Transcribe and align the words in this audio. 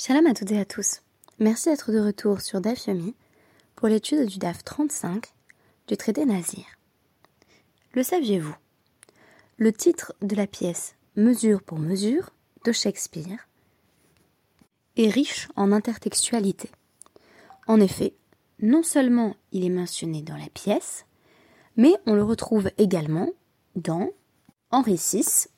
Shalom 0.00 0.26
à 0.26 0.32
toutes 0.32 0.52
et 0.52 0.60
à 0.60 0.64
tous. 0.64 1.00
Merci 1.40 1.70
d'être 1.70 1.90
de 1.90 1.98
retour 1.98 2.40
sur 2.40 2.60
DAF 2.60 2.86
Yomi 2.86 3.16
pour 3.74 3.88
l'étude 3.88 4.28
du 4.28 4.38
DAF 4.38 4.62
35 4.62 5.26
du 5.88 5.96
traité 5.96 6.24
Nazir. 6.24 6.64
Le 7.94 8.04
saviez-vous? 8.04 8.54
Le 9.56 9.72
titre 9.72 10.14
de 10.22 10.36
la 10.36 10.46
pièce 10.46 10.94
Mesure 11.16 11.64
pour 11.64 11.80
mesure 11.80 12.30
de 12.64 12.70
Shakespeare 12.70 13.48
est 14.96 15.08
riche 15.08 15.48
en 15.56 15.72
intertextualité. 15.72 16.70
En 17.66 17.80
effet, 17.80 18.14
non 18.60 18.84
seulement 18.84 19.34
il 19.50 19.64
est 19.64 19.68
mentionné 19.68 20.22
dans 20.22 20.36
la 20.36 20.48
pièce, 20.48 21.06
mais 21.76 21.94
on 22.06 22.14
le 22.14 22.22
retrouve 22.22 22.70
également 22.78 23.30
dans 23.74 24.10
Henri 24.70 24.94
VI, 24.94 25.48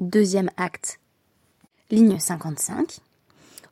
deuxième 0.00 0.50
acte, 0.56 1.00
ligne 1.90 2.18
55, 2.18 3.02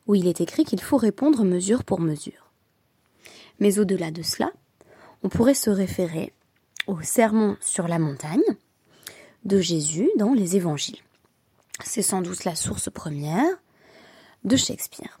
où 0.07 0.15
il 0.15 0.27
est 0.27 0.41
écrit 0.41 0.65
qu'il 0.65 0.81
faut 0.81 0.97
répondre 0.97 1.43
mesure 1.43 1.83
pour 1.83 1.99
mesure. 1.99 2.51
Mais 3.59 3.79
au-delà 3.79 4.11
de 4.11 4.21
cela, 4.21 4.51
on 5.23 5.29
pourrait 5.29 5.53
se 5.53 5.69
référer 5.69 6.33
au 6.87 7.01
sermon 7.01 7.57
sur 7.61 7.87
la 7.87 7.99
montagne 7.99 8.41
de 9.45 9.59
Jésus 9.59 10.09
dans 10.17 10.33
les 10.33 10.55
évangiles. 10.55 10.99
C'est 11.83 12.01
sans 12.01 12.21
doute 12.21 12.43
la 12.43 12.55
source 12.55 12.89
première 12.89 13.57
de 14.43 14.55
Shakespeare. 14.55 15.19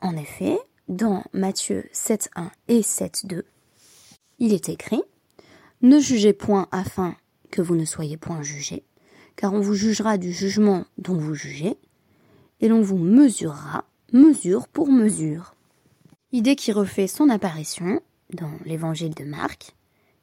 En 0.00 0.16
effet, 0.16 0.58
dans 0.88 1.24
Matthieu 1.32 1.88
7.1 1.92 2.50
et 2.68 2.80
7.2, 2.80 3.42
il 4.38 4.52
est 4.52 4.68
écrit 4.68 5.02
Ne 5.82 5.98
jugez 5.98 6.32
point 6.32 6.68
afin 6.72 7.16
que 7.50 7.62
vous 7.62 7.76
ne 7.76 7.84
soyez 7.84 8.16
point 8.16 8.42
jugés, 8.42 8.84
car 9.36 9.54
on 9.54 9.60
vous 9.60 9.74
jugera 9.74 10.18
du 10.18 10.32
jugement 10.32 10.84
dont 10.98 11.16
vous 11.16 11.34
jugez, 11.34 11.78
et 12.60 12.68
l'on 12.68 12.82
vous 12.82 12.98
mesurera 12.98 13.84
mesure 14.12 14.68
pour 14.68 14.88
mesure. 14.88 15.54
Idée 16.32 16.56
qui 16.56 16.72
refait 16.72 17.06
son 17.06 17.28
apparition 17.28 18.00
dans 18.32 18.50
l'évangile 18.64 19.14
de 19.14 19.24
Marc 19.24 19.74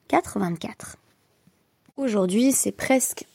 4.24. 0.09 0.95
Aujourd'hui, 1.97 2.51
c'est 2.51 2.71
presque 2.71 3.25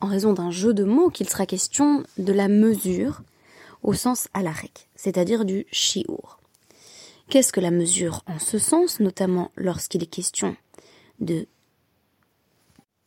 en 0.00 0.06
raison 0.06 0.32
d'un 0.32 0.50
jeu 0.50 0.74
de 0.74 0.84
mots 0.84 1.10
qu'il 1.10 1.28
sera 1.28 1.46
question 1.46 2.04
de 2.18 2.32
la 2.32 2.48
mesure 2.48 3.22
au 3.82 3.94
sens 3.94 4.28
alarek, 4.34 4.88
c'est-à-dire 4.96 5.44
du 5.44 5.66
shiur. 5.70 6.40
Qu'est-ce 7.28 7.52
que 7.52 7.60
la 7.60 7.70
mesure 7.70 8.22
en 8.26 8.38
ce 8.38 8.58
sens, 8.58 9.00
notamment 9.00 9.52
lorsqu'il 9.56 10.02
est 10.02 10.06
question 10.06 10.56
de 11.20 11.46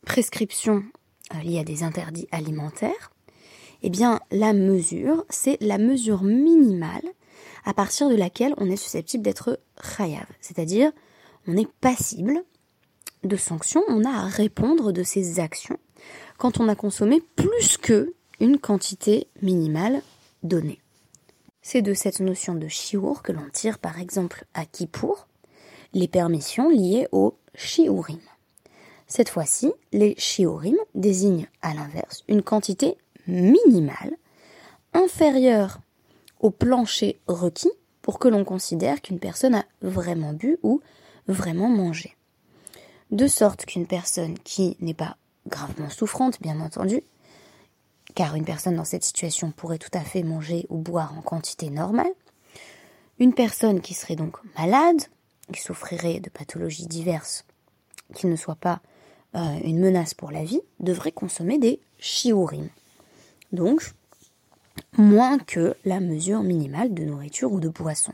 prescription 0.06 0.82
euh, 1.34 1.38
liée 1.40 1.58
à 1.58 1.64
des 1.64 1.82
interdits 1.82 2.28
alimentaires? 2.32 3.10
Eh 3.86 3.90
bien, 3.90 4.18
la 4.30 4.54
mesure, 4.54 5.26
c'est 5.28 5.58
la 5.60 5.76
mesure 5.76 6.22
minimale 6.22 7.04
à 7.66 7.74
partir 7.74 8.08
de 8.08 8.14
laquelle 8.14 8.54
on 8.56 8.70
est 8.70 8.76
susceptible 8.76 9.22
d'être 9.22 9.60
chayav, 9.82 10.24
c'est-à-dire 10.40 10.90
on 11.46 11.54
est 11.58 11.70
passible 11.82 12.42
de 13.24 13.36
sanctions, 13.36 13.82
on 13.88 14.04
a 14.04 14.08
à 14.10 14.26
répondre 14.26 14.90
de 14.90 15.02
ses 15.02 15.38
actions 15.38 15.78
quand 16.38 16.60
on 16.60 16.68
a 16.68 16.74
consommé 16.74 17.20
plus 17.36 17.76
que 17.76 18.14
une 18.40 18.58
quantité 18.58 19.28
minimale 19.42 20.00
donnée. 20.42 20.80
C'est 21.60 21.82
de 21.82 21.92
cette 21.92 22.20
notion 22.20 22.54
de 22.54 22.68
shiur 22.68 23.22
que 23.22 23.32
l'on 23.32 23.50
tire 23.52 23.78
par 23.78 24.00
exemple 24.00 24.46
à 24.54 24.64
Kippour 24.64 25.26
les 25.92 26.08
permissions 26.08 26.70
liées 26.70 27.06
au 27.12 27.36
shiurim. 27.54 28.18
Cette 29.08 29.28
fois-ci, 29.28 29.74
les 29.92 30.14
shiurim 30.16 30.76
désignent 30.94 31.48
à 31.60 31.74
l'inverse 31.74 32.24
une 32.28 32.42
quantité 32.42 32.96
minimale 33.26 34.16
inférieure 34.92 35.80
au 36.40 36.50
plancher 36.50 37.18
requis 37.26 37.72
pour 38.02 38.18
que 38.18 38.28
l'on 38.28 38.44
considère 38.44 39.00
qu'une 39.00 39.18
personne 39.18 39.54
a 39.54 39.64
vraiment 39.82 40.32
bu 40.32 40.58
ou 40.62 40.80
vraiment 41.26 41.68
mangé. 41.68 42.14
De 43.10 43.26
sorte 43.26 43.64
qu'une 43.64 43.86
personne 43.86 44.38
qui 44.40 44.76
n'est 44.80 44.94
pas 44.94 45.16
gravement 45.46 45.90
souffrante, 45.90 46.40
bien 46.40 46.60
entendu, 46.60 47.02
car 48.14 48.34
une 48.34 48.44
personne 48.44 48.76
dans 48.76 48.84
cette 48.84 49.04
situation 49.04 49.50
pourrait 49.50 49.78
tout 49.78 49.96
à 49.96 50.00
fait 50.00 50.22
manger 50.22 50.66
ou 50.68 50.78
boire 50.78 51.16
en 51.16 51.22
quantité 51.22 51.70
normale, 51.70 52.12
une 53.18 53.34
personne 53.34 53.80
qui 53.80 53.94
serait 53.94 54.16
donc 54.16 54.36
malade, 54.58 55.02
qui 55.52 55.60
souffrirait 55.60 56.20
de 56.20 56.30
pathologies 56.30 56.86
diverses, 56.86 57.44
qui 58.14 58.26
ne 58.26 58.36
soit 58.36 58.54
pas 58.54 58.80
euh, 59.34 59.58
une 59.64 59.80
menace 59.80 60.14
pour 60.14 60.30
la 60.30 60.44
vie, 60.44 60.60
devrait 60.80 61.12
consommer 61.12 61.58
des 61.58 61.80
shiurim 61.98 62.68
donc 63.54 63.94
moins 64.96 65.38
que 65.38 65.76
la 65.84 66.00
mesure 66.00 66.42
minimale 66.42 66.94
de 66.94 67.04
nourriture 67.04 67.52
ou 67.52 67.60
de 67.60 67.68
boisson. 67.68 68.12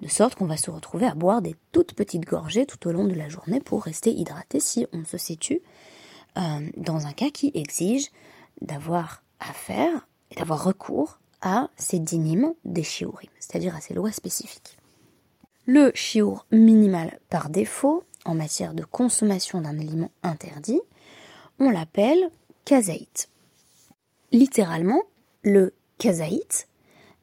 De 0.00 0.08
sorte 0.08 0.36
qu'on 0.36 0.46
va 0.46 0.56
se 0.56 0.70
retrouver 0.70 1.06
à 1.06 1.14
boire 1.14 1.42
des 1.42 1.56
toutes 1.72 1.94
petites 1.94 2.24
gorgées 2.24 2.66
tout 2.66 2.86
au 2.86 2.92
long 2.92 3.04
de 3.04 3.14
la 3.14 3.28
journée 3.28 3.60
pour 3.60 3.82
rester 3.82 4.10
hydraté 4.12 4.60
si 4.60 4.86
on 4.92 5.04
se 5.04 5.18
situe 5.18 5.60
euh, 6.36 6.68
dans 6.76 7.06
un 7.06 7.12
cas 7.12 7.30
qui 7.30 7.50
exige 7.54 8.10
d'avoir 8.60 9.22
affaire 9.40 10.06
et 10.30 10.36
d'avoir 10.36 10.62
recours 10.62 11.18
à 11.40 11.68
ces 11.76 11.98
dynimes 11.98 12.54
des 12.64 12.82
shiurim, 12.82 13.30
c'est-à-dire 13.40 13.74
à 13.74 13.80
ces 13.80 13.94
lois 13.94 14.12
spécifiques. 14.12 14.78
Le 15.66 15.90
shiur 15.94 16.46
minimal 16.50 17.18
par 17.28 17.50
défaut, 17.50 18.04
en 18.24 18.34
matière 18.34 18.74
de 18.74 18.84
consommation 18.84 19.60
d'un 19.60 19.78
aliment 19.78 20.10
interdit, 20.22 20.80
on 21.58 21.70
l'appelle 21.70 22.30
kazaït. 22.64 23.28
Littéralement, 24.32 25.02
le 25.42 25.72
kazaït 25.98 26.68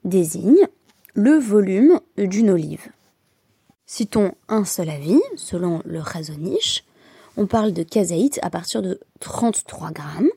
désigne 0.03 0.67
le 1.13 1.37
volume 1.37 1.99
d'une 2.17 2.49
olive. 2.49 2.87
Citons 3.85 4.33
un 4.47 4.65
seul 4.65 4.89
avis, 4.89 5.21
selon 5.35 5.81
le 5.85 5.99
Razonich, 5.99 6.83
on 7.37 7.47
parle 7.47 7.73
de 7.73 7.83
kazaït 7.83 8.39
à 8.41 8.49
partir 8.49 8.81
de 8.81 8.99
33 9.19 9.91
grammes. 9.91 10.29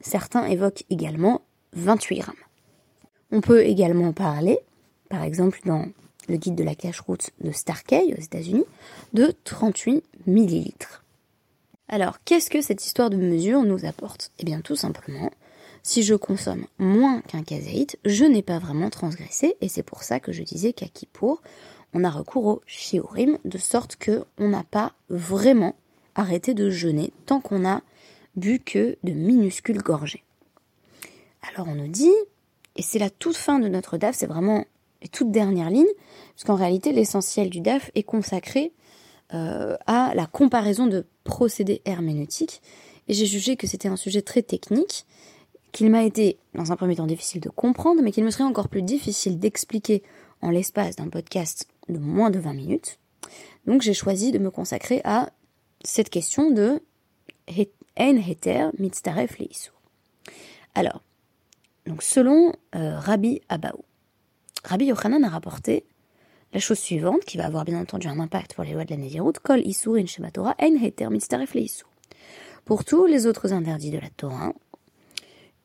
Certains 0.00 0.46
évoquent 0.46 0.84
également 0.90 1.42
28 1.74 2.18
grammes. 2.18 2.34
On 3.30 3.40
peut 3.40 3.64
également 3.64 4.12
parler, 4.12 4.58
par 5.08 5.22
exemple 5.22 5.60
dans 5.64 5.86
le 6.28 6.36
guide 6.36 6.54
de 6.54 6.64
la 6.64 6.74
cache-route 6.74 7.30
de 7.40 7.52
Starkey 7.52 8.14
aux 8.16 8.20
États-Unis, 8.20 8.64
de 9.12 9.34
38 9.44 10.04
millilitres. 10.26 11.04
Alors, 11.88 12.18
qu'est-ce 12.24 12.50
que 12.50 12.62
cette 12.62 12.84
histoire 12.84 13.10
de 13.10 13.16
mesure 13.16 13.62
nous 13.62 13.84
apporte? 13.84 14.32
Eh 14.38 14.44
bien, 14.44 14.60
tout 14.60 14.76
simplement, 14.76 15.30
si 15.82 16.02
je 16.02 16.14
consomme 16.14 16.66
moins 16.78 17.20
qu'un 17.22 17.42
kazaït, 17.42 17.98
je 18.04 18.24
n'ai 18.24 18.42
pas 18.42 18.58
vraiment 18.58 18.90
transgressé, 18.90 19.56
et 19.60 19.68
c'est 19.68 19.82
pour 19.82 20.02
ça 20.02 20.20
que 20.20 20.32
je 20.32 20.42
disais 20.42 20.72
qu'à 20.72 20.86
Kippour, 20.86 21.42
on 21.92 22.04
a 22.04 22.10
recours 22.10 22.46
au 22.46 22.62
shiurim, 22.66 23.38
de 23.44 23.58
sorte 23.58 23.96
que 23.96 24.24
on 24.38 24.48
n'a 24.48 24.64
pas 24.64 24.92
vraiment 25.08 25.74
arrêté 26.14 26.54
de 26.54 26.70
jeûner 26.70 27.12
tant 27.26 27.40
qu'on 27.40 27.60
n'a 27.60 27.82
bu 28.36 28.60
que 28.60 28.96
de 29.02 29.12
minuscules 29.12 29.82
gorgées. 29.82 30.24
Alors 31.42 31.68
on 31.68 31.74
nous 31.74 31.88
dit, 31.88 32.14
et 32.76 32.82
c'est 32.82 32.98
la 32.98 33.10
toute 33.10 33.36
fin 33.36 33.58
de 33.58 33.68
notre 33.68 33.98
DAF, 33.98 34.16
c'est 34.16 34.26
vraiment 34.26 34.64
la 35.02 35.08
toute 35.08 35.30
dernière 35.30 35.70
ligne, 35.70 35.84
parce 36.34 36.44
qu'en 36.44 36.54
réalité 36.54 36.92
l'essentiel 36.92 37.50
du 37.50 37.60
DAF 37.60 37.90
est 37.94 38.04
consacré 38.04 38.72
euh, 39.34 39.76
à 39.86 40.14
la 40.14 40.26
comparaison 40.26 40.86
de 40.86 41.04
procédés 41.24 41.82
herméneutiques, 41.84 42.62
et 43.08 43.14
j'ai 43.14 43.26
jugé 43.26 43.56
que 43.56 43.66
c'était 43.66 43.88
un 43.88 43.96
sujet 43.96 44.22
très 44.22 44.42
technique, 44.42 45.04
qu'il 45.72 45.90
m'a 45.90 46.04
été, 46.04 46.38
dans 46.54 46.70
un 46.70 46.76
premier 46.76 46.96
temps, 46.96 47.06
difficile 47.06 47.40
de 47.40 47.48
comprendre, 47.48 48.02
mais 48.02 48.12
qu'il 48.12 48.24
me 48.24 48.30
serait 48.30 48.44
encore 48.44 48.68
plus 48.68 48.82
difficile 48.82 49.38
d'expliquer 49.38 50.02
en 50.42 50.50
l'espace 50.50 50.96
d'un 50.96 51.08
podcast 51.08 51.66
de 51.88 51.98
moins 51.98 52.30
de 52.30 52.38
20 52.38 52.52
minutes. 52.52 52.98
Donc 53.66 53.82
j'ai 53.82 53.94
choisi 53.94 54.32
de 54.32 54.38
me 54.38 54.50
consacrer 54.50 55.00
à 55.04 55.30
cette 55.84 56.10
question 56.10 56.50
de 56.50 56.82
En 57.98 58.16
Heter 58.16 58.68
Mitztaref. 58.78 59.38
Alors, 60.74 61.02
donc 61.86 62.02
selon 62.02 62.52
euh, 62.74 62.98
Rabbi 62.98 63.40
Abaou, 63.48 63.84
Rabbi 64.64 64.86
Yochanan 64.86 65.24
a 65.24 65.28
rapporté 65.28 65.84
la 66.52 66.60
chose 66.60 66.78
suivante, 66.78 67.24
qui 67.24 67.38
va 67.38 67.46
avoir 67.46 67.64
bien 67.64 67.80
entendu 67.80 68.08
un 68.08 68.20
impact 68.20 68.54
pour 68.54 68.64
les 68.64 68.72
lois 68.72 68.84
de 68.84 68.90
la 68.90 68.98
Nézirut, 68.98 69.32
Kol 69.42 69.66
Isurin 69.66 70.06
Shematora 70.06 70.54
En 70.60 70.74
Heter 70.74 71.08
Mitztaref. 71.08 71.56
Pour 72.64 72.84
tous 72.84 73.06
les 73.06 73.26
autres 73.26 73.52
interdits 73.52 73.90
de 73.90 73.98
la 73.98 74.10
Torah, 74.10 74.52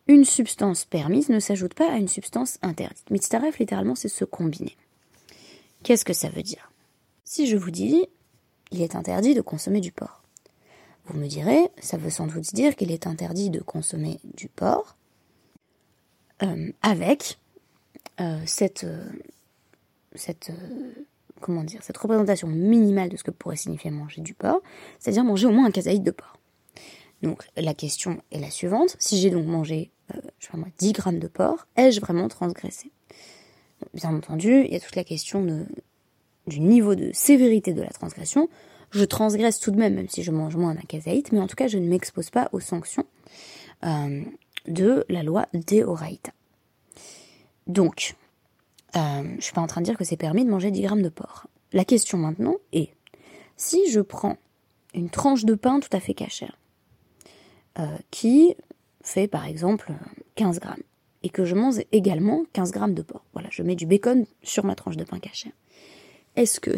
une 0.07 0.25
substance 0.25 0.85
permise 0.85 1.29
ne 1.29 1.39
s'ajoute 1.39 1.73
pas 1.73 1.91
à 1.91 1.97
une 1.97 2.07
substance 2.07 2.57
interdite. 2.61 3.09
Mitzaref, 3.09 3.59
littéralement, 3.59 3.95
c'est 3.95 4.07
se 4.07 4.25
combiner. 4.25 4.77
Qu'est-ce 5.83 6.05
que 6.05 6.13
ça 6.13 6.29
veut 6.29 6.43
dire? 6.43 6.71
Si 7.23 7.47
je 7.47 7.57
vous 7.57 7.71
dis, 7.71 8.05
il 8.71 8.81
est 8.81 8.95
interdit 8.95 9.33
de 9.33 9.41
consommer 9.41 9.81
du 9.81 9.91
porc. 9.91 10.23
Vous 11.05 11.17
me 11.17 11.27
direz, 11.27 11.69
ça 11.79 11.97
veut 11.97 12.09
sans 12.09 12.27
doute 12.27 12.53
dire 12.53 12.75
qu'il 12.75 12.91
est 12.91 13.07
interdit 13.07 13.49
de 13.49 13.61
consommer 13.61 14.19
du 14.35 14.49
porc 14.49 14.97
euh, 16.43 16.71
avec 16.81 17.39
euh, 18.19 18.41
cette, 18.45 18.83
euh, 18.83 19.09
cette, 20.15 20.51
représentation 21.97 22.47
minimale 22.47 23.09
de 23.09 23.17
ce 23.17 23.23
que 23.23 23.31
pourrait 23.31 23.55
signifier 23.55 23.89
manger 23.89 24.21
du 24.21 24.33
porc, 24.33 24.61
c'est-à-dire 24.99 25.23
manger 25.23 25.47
au 25.47 25.51
moins 25.51 25.65
un 25.65 25.71
kazaïd 25.71 26.03
de 26.03 26.11
porc. 26.11 26.37
Donc 27.21 27.47
la 27.55 27.73
question 27.73 28.21
est 28.31 28.39
la 28.39 28.51
suivante, 28.51 28.95
si 28.99 29.19
j'ai 29.19 29.29
donc 29.29 29.45
mangé, 29.45 29.91
euh, 30.13 30.19
je 30.39 30.45
sais 30.45 30.51
pas 30.51 30.57
moi, 30.57 30.67
10 30.77 30.93
grammes 30.93 31.19
de 31.19 31.27
porc, 31.27 31.67
ai-je 31.75 31.99
vraiment 31.99 32.27
transgressé? 32.27 32.91
Bien 33.93 34.15
entendu, 34.15 34.63
il 34.65 34.71
y 34.71 34.75
a 34.75 34.79
toute 34.79 34.95
la 34.95 35.03
question 35.03 35.45
du 36.47 36.59
niveau 36.59 36.95
de 36.95 37.11
sévérité 37.13 37.73
de 37.73 37.81
la 37.81 37.89
transgression. 37.89 38.49
Je 38.91 39.03
transgresse 39.03 39.59
tout 39.59 39.71
de 39.71 39.77
même, 39.77 39.95
même 39.95 40.09
si 40.09 40.23
je 40.23 40.31
mange 40.31 40.55
moins 40.55 40.73
d'un 40.73 40.81
kazaït, 40.81 41.31
mais 41.31 41.39
en 41.39 41.47
tout 41.47 41.55
cas, 41.55 41.67
je 41.67 41.77
ne 41.77 41.87
m'expose 41.87 42.29
pas 42.29 42.49
aux 42.53 42.59
sanctions 42.59 43.05
euh, 43.85 44.23
de 44.67 45.05
la 45.09 45.23
loi 45.23 45.47
Deoraita. 45.53 46.31
Donc, 47.67 48.15
euh, 48.95 49.23
je 49.37 49.43
suis 49.43 49.53
pas 49.53 49.61
en 49.61 49.67
train 49.67 49.81
de 49.81 49.85
dire 49.85 49.97
que 49.97 50.05
c'est 50.05 50.17
permis 50.17 50.45
de 50.45 50.49
manger 50.49 50.71
10 50.71 50.81
grammes 50.81 51.01
de 51.01 51.09
porc. 51.09 51.47
La 51.73 51.83
question 51.83 52.17
maintenant 52.17 52.55
est, 52.71 52.91
si 53.57 53.91
je 53.91 53.99
prends 53.99 54.37
une 54.93 55.09
tranche 55.09 55.43
de 55.43 55.53
pain 55.53 55.79
tout 55.79 55.89
à 55.91 55.99
fait 55.99 56.13
cachère, 56.13 56.57
euh, 57.79 57.97
qui 58.09 58.55
fait 59.07 59.27
par 59.27 59.45
exemple 59.45 59.91
15 60.35 60.59
grammes, 60.59 60.83
et 61.23 61.29
que 61.29 61.45
je 61.45 61.55
mange 61.55 61.79
également 61.91 62.45
15 62.53 62.71
grammes 62.71 62.93
de 62.93 63.01
porc. 63.01 63.25
Voilà, 63.33 63.49
je 63.51 63.63
mets 63.63 63.75
du 63.75 63.85
bacon 63.85 64.25
sur 64.43 64.65
ma 64.65 64.75
tranche 64.75 64.97
de 64.97 65.03
pain 65.03 65.19
cachère. 65.19 65.51
Est-ce 66.35 66.59
que 66.59 66.71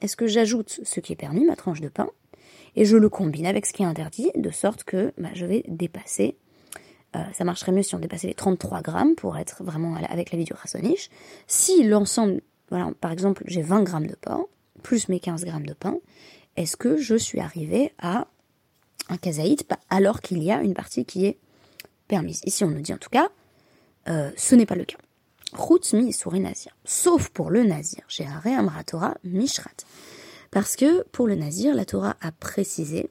Est-ce 0.00 0.16
que 0.16 0.26
j'ajoute 0.26 0.80
ce 0.82 1.00
qui 1.00 1.12
est 1.12 1.16
permis, 1.16 1.44
ma 1.44 1.56
tranche 1.56 1.80
de 1.80 1.88
pain, 1.88 2.08
et 2.76 2.84
je 2.84 2.96
le 2.96 3.08
combine 3.08 3.46
avec 3.46 3.66
ce 3.66 3.72
qui 3.72 3.82
est 3.82 3.86
interdit, 3.86 4.30
de 4.36 4.50
sorte 4.50 4.84
que 4.84 5.12
bah, 5.18 5.30
je 5.34 5.46
vais 5.46 5.64
dépasser. 5.66 6.36
Euh, 7.14 7.20
ça 7.32 7.44
marcherait 7.44 7.72
mieux 7.72 7.82
si 7.82 7.94
on 7.94 7.98
dépassait 7.98 8.28
les 8.28 8.34
33 8.34 8.82
grammes 8.82 9.14
pour 9.14 9.36
être 9.38 9.64
vraiment 9.64 9.96
avec 9.96 10.30
la 10.30 10.38
vie 10.38 10.44
du 10.44 10.52
rassonniche. 10.52 11.08
Si 11.46 11.84
l'ensemble, 11.84 12.42
voilà, 12.68 12.92
par 13.00 13.12
exemple, 13.12 13.42
j'ai 13.46 13.62
20 13.62 13.82
grammes 13.82 14.06
de 14.06 14.14
porc, 14.14 14.48
plus 14.82 15.08
mes 15.08 15.20
15 15.20 15.44
grammes 15.44 15.66
de 15.66 15.72
pain, 15.72 15.96
est-ce 16.56 16.76
que 16.76 16.96
je 16.96 17.16
suis 17.16 17.40
arrivé 17.40 17.92
à 17.98 18.28
un 19.08 19.16
kazaït 19.16 19.66
alors 19.90 20.20
qu'il 20.20 20.42
y 20.42 20.50
a 20.50 20.62
une 20.62 20.74
partie 20.74 21.04
qui 21.04 21.26
est 21.26 21.38
permise 22.08 22.40
Ici, 22.44 22.64
on 22.64 22.70
nous 22.70 22.80
dit 22.80 22.92
en 22.92 22.98
tout 22.98 23.10
cas, 23.10 23.28
euh, 24.08 24.30
ce 24.36 24.54
n'est 24.54 24.66
pas 24.66 24.74
le 24.74 24.84
cas. 24.84 24.98
mi 25.92 26.12
souri 26.12 26.40
nazir. 26.40 26.76
Sauf 26.84 27.28
pour 27.30 27.50
le 27.50 27.64
nazir. 27.64 28.02
J'ai 28.08 28.26
un 28.26 28.82
Torah 28.84 29.14
mishrat. 29.24 29.70
Parce 30.50 30.76
que 30.76 31.02
pour 31.12 31.26
le 31.26 31.34
nazir, 31.34 31.74
la 31.74 31.84
Torah 31.84 32.16
a 32.20 32.32
précisé 32.32 33.10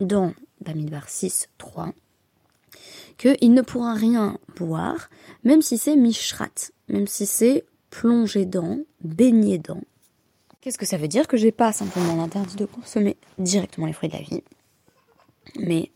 dans 0.00 0.34
Bamidbar 0.60 1.08
6, 1.08 1.48
3 1.58 1.92
qu'il 3.18 3.54
ne 3.54 3.62
pourra 3.62 3.94
rien 3.94 4.38
boire, 4.56 5.10
même 5.44 5.62
si 5.62 5.78
c'est 5.78 5.96
mishrat, 5.96 6.72
même 6.88 7.06
si 7.06 7.26
c'est 7.26 7.64
plongé 7.90 8.46
dans, 8.46 8.80
baigné 9.02 9.58
dans. 9.58 9.80
Qu'est-ce 10.60 10.78
que 10.78 10.86
ça 10.86 10.96
veut 10.96 11.08
dire 11.08 11.28
Que 11.28 11.36
j'ai 11.36 11.52
pas 11.52 11.72
simplement 11.72 12.16
l'interdit 12.16 12.56
de 12.56 12.64
consommer 12.64 13.16
directement 13.38 13.86
les 13.86 13.92
fruits 13.92 14.08
de 14.08 14.16
la 14.16 14.22
vie, 14.22 14.42
mais 15.58 15.90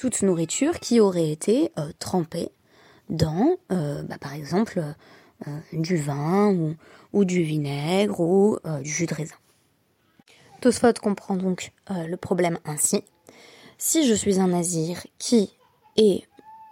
toute 0.00 0.22
nourriture 0.22 0.80
qui 0.80 0.98
aurait 0.98 1.30
été 1.30 1.72
euh, 1.78 1.90
trempée 1.98 2.48
dans, 3.10 3.58
euh, 3.70 4.02
bah, 4.02 4.16
par 4.18 4.32
exemple, 4.32 4.82
euh, 5.46 5.58
du 5.74 5.98
vin 5.98 6.56
ou, 7.12 7.24
du 7.26 7.42
vinaigre 7.42 8.20
ou 8.20 8.58
du 8.82 8.90
jus 8.90 9.04
de 9.04 9.14
raisin. 9.14 9.34
Tosfot 10.62 10.94
comprend 11.02 11.36
donc 11.36 11.72
le 11.88 12.16
problème 12.16 12.58
ainsi. 12.64 13.02
Si 13.78 14.06
je 14.06 14.14
suis 14.14 14.38
un 14.38 14.48
nazir 14.48 15.06
qui 15.18 15.50
est 15.96 16.22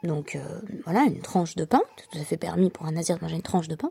donc 0.05 0.39
voilà 0.85 1.05
une 1.05 1.21
tranche 1.21 1.57
de 1.57 1.65
pain, 1.65 1.81
tout 1.97 2.19
à 2.19 2.23
fait 2.23 2.37
permis 2.37 2.71
pour 2.71 2.87
un 2.87 2.93
nazir 2.93 3.17
de 3.17 3.23
manger 3.23 3.37
une 3.37 3.43
tranche 3.43 3.69
de 3.69 3.75
pain, 3.75 3.91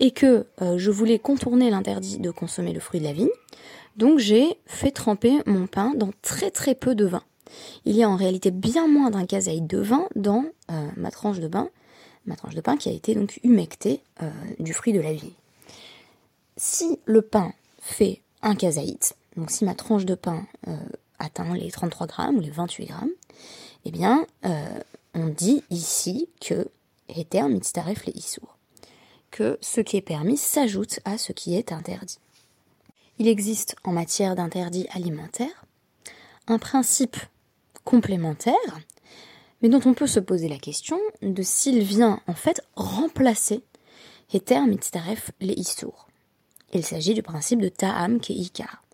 et 0.00 0.10
que 0.10 0.46
je 0.60 0.90
voulais 0.90 1.18
contourner 1.20 1.70
l'interdit 1.70 2.18
de 2.18 2.30
consommer 2.30 2.72
le 2.72 2.80
fruit 2.80 3.00
de 3.00 3.06
la 3.06 3.12
vigne, 3.12 3.30
donc 3.96 4.18
j'ai 4.18 4.58
fait 4.66 4.90
tremper 4.90 5.40
mon 5.46 5.66
pain 5.66 5.92
dans 5.94 6.10
très 6.20 6.50
très 6.50 6.74
peu 6.74 6.94
de 6.94 7.06
vin 7.06 7.22
il 7.84 7.96
y 7.96 8.02
a 8.02 8.08
en 8.08 8.16
réalité 8.16 8.50
bien 8.50 8.86
moins 8.86 9.10
d'un 9.10 9.26
kazaï 9.26 9.60
de 9.60 9.78
vin 9.78 10.08
dans 10.14 10.44
euh, 10.70 10.88
ma 10.96 11.10
tranche 11.10 11.40
de 11.40 11.48
pain, 11.48 11.68
ma 12.26 12.36
tranche 12.36 12.54
de 12.54 12.60
pain 12.60 12.76
qui 12.76 12.88
a 12.88 12.92
été 12.92 13.14
donc 13.14 13.40
humectée 13.42 14.02
euh, 14.22 14.30
du 14.58 14.72
fruit 14.72 14.92
de 14.92 15.00
la 15.00 15.12
vie. 15.12 15.32
Si 16.56 16.98
le 17.04 17.22
pain 17.22 17.52
fait 17.80 18.20
un 18.42 18.54
kazaït, 18.54 19.14
donc 19.36 19.50
si 19.50 19.64
ma 19.64 19.74
tranche 19.74 20.04
de 20.04 20.14
pain 20.14 20.46
euh, 20.68 20.76
atteint 21.18 21.54
les 21.54 21.70
33 21.70 22.06
grammes 22.06 22.36
ou 22.36 22.40
les 22.40 22.50
28 22.50 22.86
grammes, 22.86 23.10
eh 23.84 23.90
bien, 23.90 24.26
on 25.14 25.28
dit 25.28 25.64
ici 25.70 26.28
que 26.40 26.68
Heter 27.08 27.46
issour, 28.14 28.58
que 29.30 29.58
ce 29.62 29.80
qui 29.80 29.96
est 29.96 30.02
permis 30.02 30.36
s'ajoute 30.36 31.00
à 31.06 31.16
ce 31.16 31.32
qui 31.32 31.56
est 31.56 31.72
interdit. 31.72 32.18
Il 33.18 33.28
existe 33.28 33.76
en 33.84 33.92
matière 33.92 34.34
d'interdit 34.34 34.86
alimentaire 34.92 35.64
un 36.46 36.58
principe 36.58 37.16
complémentaire, 37.90 38.54
mais 39.60 39.68
dont 39.68 39.80
on 39.84 39.94
peut 39.94 40.06
se 40.06 40.20
poser 40.20 40.48
la 40.48 40.58
question 40.58 41.00
de 41.22 41.42
s'il 41.42 41.82
vient 41.82 42.20
en 42.28 42.34
fait 42.34 42.62
remplacer 42.76 43.64
Heter 44.32 44.60
mitzaref 44.60 45.32
les 45.40 45.54
Issour. 45.54 46.06
Il 46.72 46.84
s'agit 46.84 47.14
du 47.14 47.22
principe 47.24 47.60
de 47.60 47.68
Ta'am 47.68 48.20
Keikar, 48.20 48.84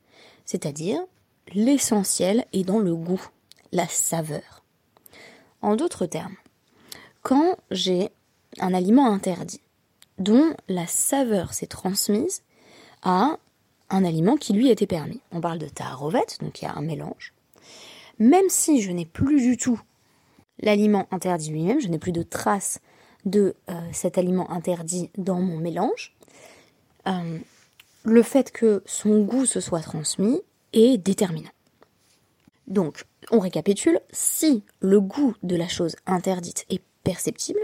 c'est-à-dire 0.46 0.98
l'essentiel 1.52 2.46
est 2.54 2.64
dans 2.64 2.78
le 2.78 2.94
goût, 2.96 3.20
la 3.70 3.86
saveur. 3.86 4.64
En 5.60 5.76
d'autres 5.76 6.06
termes, 6.06 6.36
quand 7.20 7.58
j'ai 7.70 8.08
un 8.60 8.72
aliment 8.72 9.12
interdit, 9.12 9.60
dont 10.16 10.54
la 10.68 10.86
saveur 10.86 11.52
s'est 11.52 11.66
transmise 11.66 12.42
à 13.02 13.36
un 13.90 14.04
aliment 14.04 14.36
qui 14.36 14.54
lui 14.54 14.70
était 14.70 14.86
permis. 14.86 15.20
On 15.32 15.42
parle 15.42 15.58
de 15.58 15.68
ta'arovet, 15.68 16.24
donc 16.40 16.62
il 16.62 16.64
y 16.64 16.68
a 16.68 16.74
un 16.74 16.80
mélange 16.80 17.34
même 18.18 18.48
si 18.48 18.80
je 18.80 18.90
n'ai 18.90 19.06
plus 19.06 19.40
du 19.40 19.56
tout 19.56 19.80
l'aliment 20.60 21.06
interdit 21.10 21.50
lui-même, 21.50 21.80
je 21.80 21.88
n'ai 21.88 21.98
plus 21.98 22.12
de 22.12 22.22
traces 22.22 22.80
de 23.24 23.56
euh, 23.68 23.74
cet 23.92 24.18
aliment 24.18 24.50
interdit 24.50 25.10
dans 25.18 25.40
mon 25.40 25.58
mélange, 25.58 26.14
euh, 27.06 27.38
le 28.04 28.22
fait 28.22 28.52
que 28.52 28.82
son 28.86 29.22
goût 29.22 29.46
se 29.46 29.60
soit 29.60 29.80
transmis 29.80 30.40
est 30.72 30.96
déterminant. 30.96 31.50
Donc, 32.68 33.04
on 33.30 33.38
récapitule, 33.38 34.00
si 34.12 34.62
le 34.80 35.00
goût 35.00 35.34
de 35.42 35.56
la 35.56 35.68
chose 35.68 35.96
interdite 36.06 36.64
est 36.70 36.82
perceptible, 37.04 37.60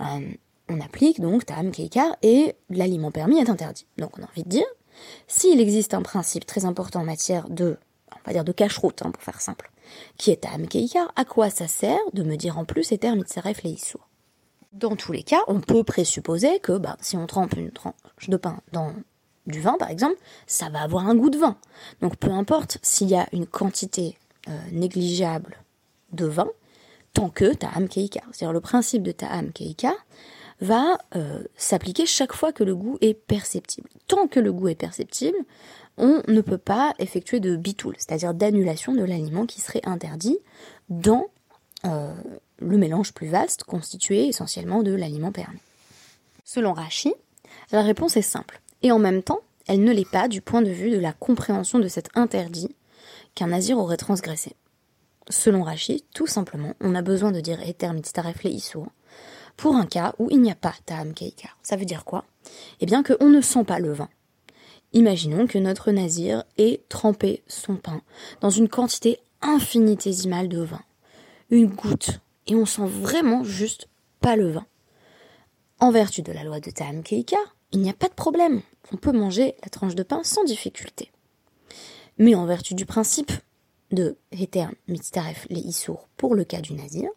euh, 0.00 0.32
on 0.68 0.80
applique 0.80 1.20
donc 1.20 1.44
Tam 1.46 1.70
Keikar 1.72 2.16
et 2.22 2.54
l'aliment 2.70 3.10
permis 3.10 3.38
est 3.38 3.50
interdit. 3.50 3.86
Donc 3.98 4.18
on 4.18 4.22
a 4.22 4.26
envie 4.26 4.44
de 4.44 4.48
dire, 4.48 4.66
s'il 5.26 5.60
existe 5.60 5.94
un 5.94 6.02
principe 6.02 6.46
très 6.46 6.64
important 6.64 7.00
en 7.00 7.04
matière 7.04 7.48
de 7.50 7.76
on 8.12 8.26
va 8.26 8.32
dire 8.32 8.44
de 8.44 8.52
cache-route, 8.52 9.02
hein, 9.02 9.10
pour 9.10 9.22
faire 9.22 9.40
simple, 9.40 9.70
qui 10.16 10.30
est 10.30 10.44
à 10.44 10.58
Keikar, 10.58 11.12
à 11.16 11.24
quoi 11.24 11.50
ça 11.50 11.68
sert 11.68 11.98
de 12.12 12.22
me 12.22 12.36
dire 12.36 12.58
en 12.58 12.64
plus 12.64 12.92
Eter 12.92 13.14
Mitzaref 13.14 13.62
Leisur 13.62 14.08
Dans 14.72 14.96
tous 14.96 15.12
les 15.12 15.22
cas, 15.22 15.40
on 15.48 15.60
peut 15.60 15.84
présupposer 15.84 16.60
que 16.60 16.78
bah, 16.78 16.96
si 17.00 17.16
on 17.16 17.26
trempe 17.26 17.54
une 17.54 17.70
tranche 17.70 17.94
de 18.28 18.36
pain 18.36 18.60
dans 18.72 18.92
du 19.46 19.60
vin, 19.60 19.76
par 19.78 19.90
exemple, 19.90 20.16
ça 20.46 20.68
va 20.68 20.82
avoir 20.82 21.08
un 21.08 21.14
goût 21.14 21.30
de 21.30 21.38
vin. 21.38 21.56
Donc 22.00 22.16
peu 22.16 22.30
importe 22.30 22.78
s'il 22.82 23.08
y 23.08 23.16
a 23.16 23.26
une 23.32 23.46
quantité 23.46 24.18
euh, 24.48 24.52
négligeable 24.72 25.56
de 26.12 26.26
vin, 26.26 26.48
tant 27.14 27.28
que 27.28 27.52
Ta'am 27.54 27.88
Keikar. 27.88 28.24
C'est-à-dire 28.32 28.52
le 28.52 28.60
principe 28.60 29.02
de 29.02 29.12
Ta'am 29.12 29.52
Keikar 29.52 29.94
va 30.60 30.98
euh, 31.16 31.42
s'appliquer 31.56 32.06
chaque 32.06 32.34
fois 32.34 32.52
que 32.52 32.64
le 32.64 32.76
goût 32.76 32.98
est 33.00 33.14
perceptible. 33.14 33.88
Tant 34.06 34.28
que 34.28 34.40
le 34.40 34.52
goût 34.52 34.68
est 34.68 34.74
perceptible, 34.74 35.38
on 36.00 36.22
ne 36.26 36.40
peut 36.40 36.58
pas 36.58 36.94
effectuer 36.98 37.38
de 37.38 37.54
bitoul, 37.54 37.94
c'est-à-dire 37.98 38.34
d'annulation 38.34 38.94
de 38.94 39.04
l'aliment 39.04 39.46
qui 39.46 39.60
serait 39.60 39.82
interdit 39.84 40.38
dans 40.88 41.26
euh, 41.84 42.12
le 42.58 42.76
mélange 42.78 43.12
plus 43.12 43.28
vaste 43.28 43.64
constitué 43.64 44.26
essentiellement 44.26 44.82
de 44.82 44.92
l'aliment 44.92 45.30
permis. 45.30 45.60
Selon 46.44 46.72
Rachi, 46.72 47.14
la 47.70 47.82
réponse 47.82 48.16
est 48.16 48.22
simple, 48.22 48.60
et 48.82 48.90
en 48.90 48.98
même 48.98 49.22
temps, 49.22 49.40
elle 49.68 49.84
ne 49.84 49.92
l'est 49.92 50.10
pas 50.10 50.26
du 50.26 50.40
point 50.40 50.62
de 50.62 50.70
vue 50.70 50.90
de 50.90 50.98
la 50.98 51.12
compréhension 51.12 51.78
de 51.78 51.86
cet 51.86 52.08
interdit 52.16 52.74
qu'un 53.34 53.48
nazir 53.48 53.78
aurait 53.78 53.96
transgressé. 53.96 54.56
Selon 55.28 55.62
Rachi, 55.62 56.04
tout 56.14 56.26
simplement, 56.26 56.74
on 56.80 56.94
a 56.94 57.02
besoin 57.02 57.30
de 57.30 57.40
dire 57.40 57.60
Eter 57.60 57.92
mitzaref 57.92 58.42
le 58.42 58.50
pour 59.56 59.76
un 59.76 59.86
cas 59.86 60.14
où 60.18 60.28
il 60.30 60.40
n'y 60.40 60.50
a 60.50 60.54
pas 60.54 60.74
ta'am 60.86 61.12
keikar. 61.12 61.58
Ça 61.62 61.76
veut 61.76 61.84
dire 61.84 62.04
quoi? 62.04 62.24
Eh 62.80 62.86
bien 62.86 63.02
qu'on 63.02 63.28
ne 63.28 63.40
sent 63.40 63.64
pas 63.64 63.78
le 63.78 63.92
vin, 63.92 64.08
Imaginons 64.92 65.46
que 65.46 65.58
notre 65.58 65.92
nazir 65.92 66.44
ait 66.58 66.82
trempé 66.88 67.42
son 67.46 67.76
pain 67.76 68.02
dans 68.40 68.50
une 68.50 68.68
quantité 68.68 69.20
infinitésimale 69.40 70.48
de 70.48 70.62
vin. 70.62 70.82
Une 71.50 71.68
goutte. 71.68 72.20
Et 72.46 72.56
on 72.56 72.66
sent 72.66 72.86
vraiment 72.86 73.44
juste 73.44 73.88
pas 74.20 74.34
le 74.34 74.50
vin. 74.50 74.66
En 75.78 75.92
vertu 75.92 76.22
de 76.22 76.32
la 76.32 76.42
loi 76.42 76.58
de 76.58 76.70
Ta'am 76.70 77.02
Keika, 77.02 77.36
il 77.72 77.80
n'y 77.80 77.90
a 77.90 77.94
pas 77.94 78.08
de 78.08 78.14
problème. 78.14 78.62
On 78.92 78.96
peut 78.96 79.12
manger 79.12 79.54
la 79.62 79.68
tranche 79.68 79.94
de 79.94 80.02
pain 80.02 80.22
sans 80.24 80.42
difficulté. 80.42 81.12
Mais 82.18 82.34
en 82.34 82.44
vertu 82.44 82.74
du 82.74 82.84
principe 82.84 83.32
de 83.92 84.16
Heter 84.32 84.66
Mitzaref 84.88 85.46
les 85.50 85.60
Issour 85.60 86.08
pour 86.16 86.34
le 86.34 86.44
cas 86.44 86.60
du 86.60 86.74
nazir, 86.74 87.08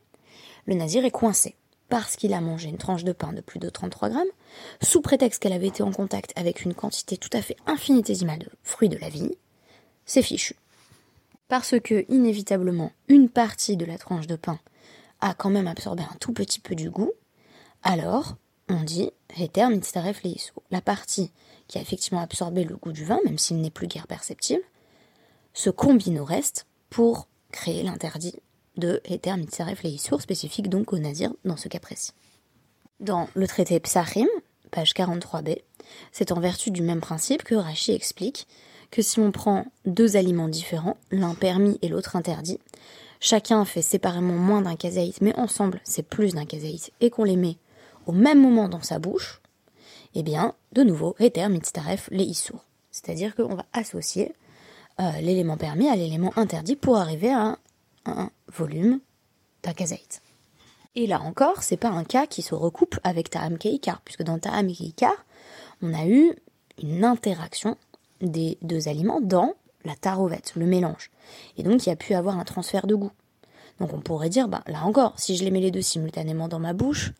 le 0.66 0.76
nazir 0.76 1.04
est 1.06 1.12
coincé 1.12 1.56
parce 1.90 2.16
qu'il 2.16 2.34
a 2.34 2.42
mangé 2.42 2.70
une 2.70 2.78
tranche 2.78 3.04
de 3.04 3.12
pain 3.12 3.34
de 3.34 3.42
plus 3.42 3.60
de 3.60 3.70
33 3.70 4.10
grammes, 4.10 4.28
sous 4.82 5.02
prétexte 5.02 5.42
qu'elle 5.42 5.54
avait 5.54 5.68
été 5.68 5.84
en 5.84 5.92
contact 5.92 6.34
avec 6.36 6.64
une 6.64 6.74
quantité 6.74 7.18
tout 7.18 7.30
à 7.34 7.42
fait 7.42 7.58
infinitésimale 7.66 8.40
de 8.40 8.50
fruits 8.64 8.90
de 8.90 8.98
la 8.98 9.10
vigne, 9.10 9.34
c'est 10.06 10.22
fichu. 10.22 10.56
Parce 11.48 11.80
que, 11.80 12.06
inévitablement, 12.10 12.92
une 13.08 13.30
partie 13.30 13.78
de 13.78 13.86
la 13.86 13.98
tranche 13.98 14.28
de 14.28 14.36
pain 14.36 14.60
a 15.22 15.34
quand 15.34 15.50
même 15.50 15.68
absorbé 15.68 16.04
un 16.04 16.16
tout 16.20 16.34
petit 16.34 16.60
peu 16.60 16.76
du 16.76 16.90
goût, 16.90 17.12
alors 17.84 18.36
on 18.70 18.82
dit 18.82 19.12
Heter 19.38 19.68
mitzaref 19.70 20.22
La 20.72 20.82
partie 20.82 21.32
qui 21.68 21.78
a 21.78 21.82
effectivement 21.82 22.22
absorbé 22.22 22.64
le 22.64 22.76
goût 22.76 22.92
du 22.92 23.04
vin, 23.04 23.20
même 23.26 23.38
s'il 23.38 23.62
n'est 23.62 23.70
plus 23.70 23.88
guère 23.88 24.08
perceptible, 24.08 24.64
se 25.54 25.70
combine 25.70 26.20
au 26.20 26.26
reste 26.26 26.66
pour 26.90 27.28
créer 27.52 27.84
l'interdit 27.84 28.36
de 28.78 29.02
Heter 29.06 29.38
mitzaref 29.38 29.84
spécifique 30.20 30.70
donc 30.70 30.94
au 30.94 30.98
nazir 30.98 31.32
dans 31.46 31.58
ce 31.58 31.68
cas 31.68 31.80
précis. 31.80 32.12
Dans 33.00 33.28
le 33.34 33.48
traité 33.48 33.80
Psachim, 33.80 34.28
page 34.72 34.94
43b, 34.94 35.62
c'est 36.12 36.32
en 36.32 36.40
vertu 36.40 36.72
du 36.72 36.82
même 36.82 37.02
principe 37.02 37.44
que 37.44 37.56
Rachi 37.56 37.92
explique 37.92 38.48
que 38.92 39.02
si 39.02 39.20
on 39.20 39.32
prend 39.32 39.66
deux 39.86 40.18
aliments 40.18 40.48
différents, 40.48 40.98
l'un 41.12 41.34
permis 41.34 41.80
et 41.82 41.88
l'autre 41.88 42.16
interdit, 42.16 42.60
chacun 43.20 43.66
fait 43.66 43.82
séparément 43.82 44.36
moins 44.36 44.62
d'un 44.62 44.76
kazaït, 44.76 45.20
mais 45.22 45.36
ensemble 45.38 45.82
c'est 45.84 46.04
plus 46.08 46.34
d'un 46.34 46.46
kazaït, 46.46 46.92
et 47.02 47.10
qu'on 47.10 47.24
les 47.24 47.36
met 47.36 47.58
au 48.06 48.12
même 48.12 48.42
moment 48.42 48.70
dans 48.70 48.82
sa 48.82 49.00
bouche, 49.00 49.42
eh 50.16 50.24
bien, 50.24 50.54
de 50.74 50.84
nouveau, 50.84 51.16
Heter 51.20 51.50
mitzaref 51.50 52.08
les 52.12 52.24
issour. 52.24 52.66
C'est-à-dire 52.92 53.36
qu'on 53.36 53.56
va 53.56 53.66
associer 53.74 54.34
euh, 55.00 55.12
l'élément 55.22 55.58
permis 55.58 55.90
à 55.90 55.96
l'élément 55.96 56.32
interdit 56.36 56.76
pour 56.76 56.98
arriver 56.98 57.32
à 57.32 57.58
un, 58.06 58.30
volume 58.48 59.00
d'un. 59.64 59.74
Et 60.96 61.08
là 61.08 61.22
encore, 61.22 61.64
c'est 61.64 61.78
pas 61.78 61.90
un 61.90 62.04
cas 62.04 62.28
qui 62.28 62.42
se 62.42 62.54
recoupe 62.54 63.00
avec 63.04 63.30
Ta'am 63.30 63.58
Keikar, 63.58 64.02
puisque 64.02 64.24
dans 64.24 64.38
Ta'am 64.38 64.72
Keikar, 64.72 65.26
on 65.82 65.94
a 65.94 66.06
eu 66.06 66.34
une 66.82 67.04
interaction 67.04 67.78
des 68.22 68.58
deux 68.62 68.88
aliments 68.88 69.22
dans 69.22 69.56
la 69.86 69.96
tarovette, 69.96 70.54
le 70.56 70.66
mélange. 70.66 71.12
Et 71.58 71.64
donc 71.64 71.86
il 71.86 71.90
y 71.90 71.92
a 71.92 71.96
pu 71.96 72.14
avoir 72.14 72.38
un 72.38 72.44
transfert 72.44 72.88
de 72.88 72.96
goût. 72.96 73.12
Donc 73.80 73.94
on 73.94 74.02
pourrait 74.02 74.30
dire, 74.30 74.48
bah, 74.48 74.64
là 74.68 74.84
encore, 74.84 75.14
si 75.18 75.36
je 75.36 75.44
les 75.44 75.52
mets 75.52 75.60
les 75.60 75.72
deux 75.72 75.82
simultanément 75.82 76.48
dans 76.48 76.60
ma 76.60 76.74
bouche, 76.74 77.12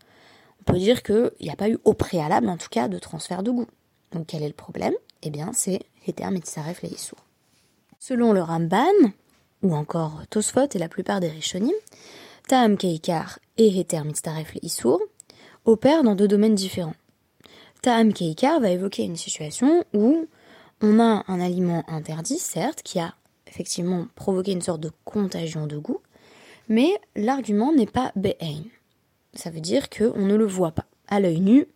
on 0.62 0.72
peut 0.72 0.80
dire 0.80 1.04
qu'il 1.04 1.32
n'y 1.42 1.50
a 1.50 1.56
pas 1.56 1.70
eu 1.70 1.78
au 1.84 1.94
préalable, 1.94 2.48
en 2.48 2.58
tout 2.58 2.70
cas, 2.70 2.88
de 2.88 3.00
transfert 3.00 3.44
de 3.44 3.52
goût. 3.52 3.68
Donc 4.12 4.28
quel 4.28 4.44
est 4.44 4.48
le 4.48 4.54
problème? 4.54 4.94
Eh 5.24 5.30
bien, 5.30 5.52
c'est 5.54 5.82
Heter 6.08 6.30
Metzaref 6.30 6.82
les 6.84 6.96
Selon 8.00 8.34
le 8.34 8.42
Ramban, 8.42 8.84
ou 9.64 9.74
encore 9.74 10.22
Tosfot 10.30 10.68
et 10.74 10.78
la 10.78 10.90
plupart 10.90 11.20
des 11.20 11.30
Rishonim, 11.30 11.74
Ta'am 12.48 12.78
Keikar 12.78 13.40
et 13.58 13.80
Heter 13.80 14.04
Mitzaref 14.04 14.54
les 14.62 14.70
opèrent 15.66 16.04
dans 16.04 16.16
deux 16.16 16.28
domaines 16.28 16.56
différents. 16.56 16.96
Ta'am 17.82 18.14
Keikar 18.14 18.60
va 18.60 18.70
évoquer 18.70 19.04
une 19.04 19.16
situation 19.16 19.84
où 19.94 20.28
on 20.82 21.00
a 21.00 21.24
un 21.28 21.40
aliment 21.40 21.84
interdit, 21.88 22.38
certes, 22.38 22.84
qui 22.84 23.00
a 23.00 23.16
effectivement 23.48 24.08
provoqué 24.16 24.52
une 24.52 24.62
sorte 24.62 24.82
de 24.82 24.92
contagion 25.06 25.68
de 25.68 25.78
goût, 25.78 26.02
mais 26.68 26.90
l'argument 27.16 27.74
n'est 27.74 27.86
pas 27.86 28.12
Be'ain. 28.16 28.64
Ça 29.34 29.50
veut 29.50 29.62
dire 29.62 29.90
qu'on 29.90 30.26
ne 30.26 30.36
le 30.36 30.46
voit 30.46 30.72
pas. 30.72 30.86
À 31.08 31.20
l'œil 31.20 31.40
nu, 31.40 31.68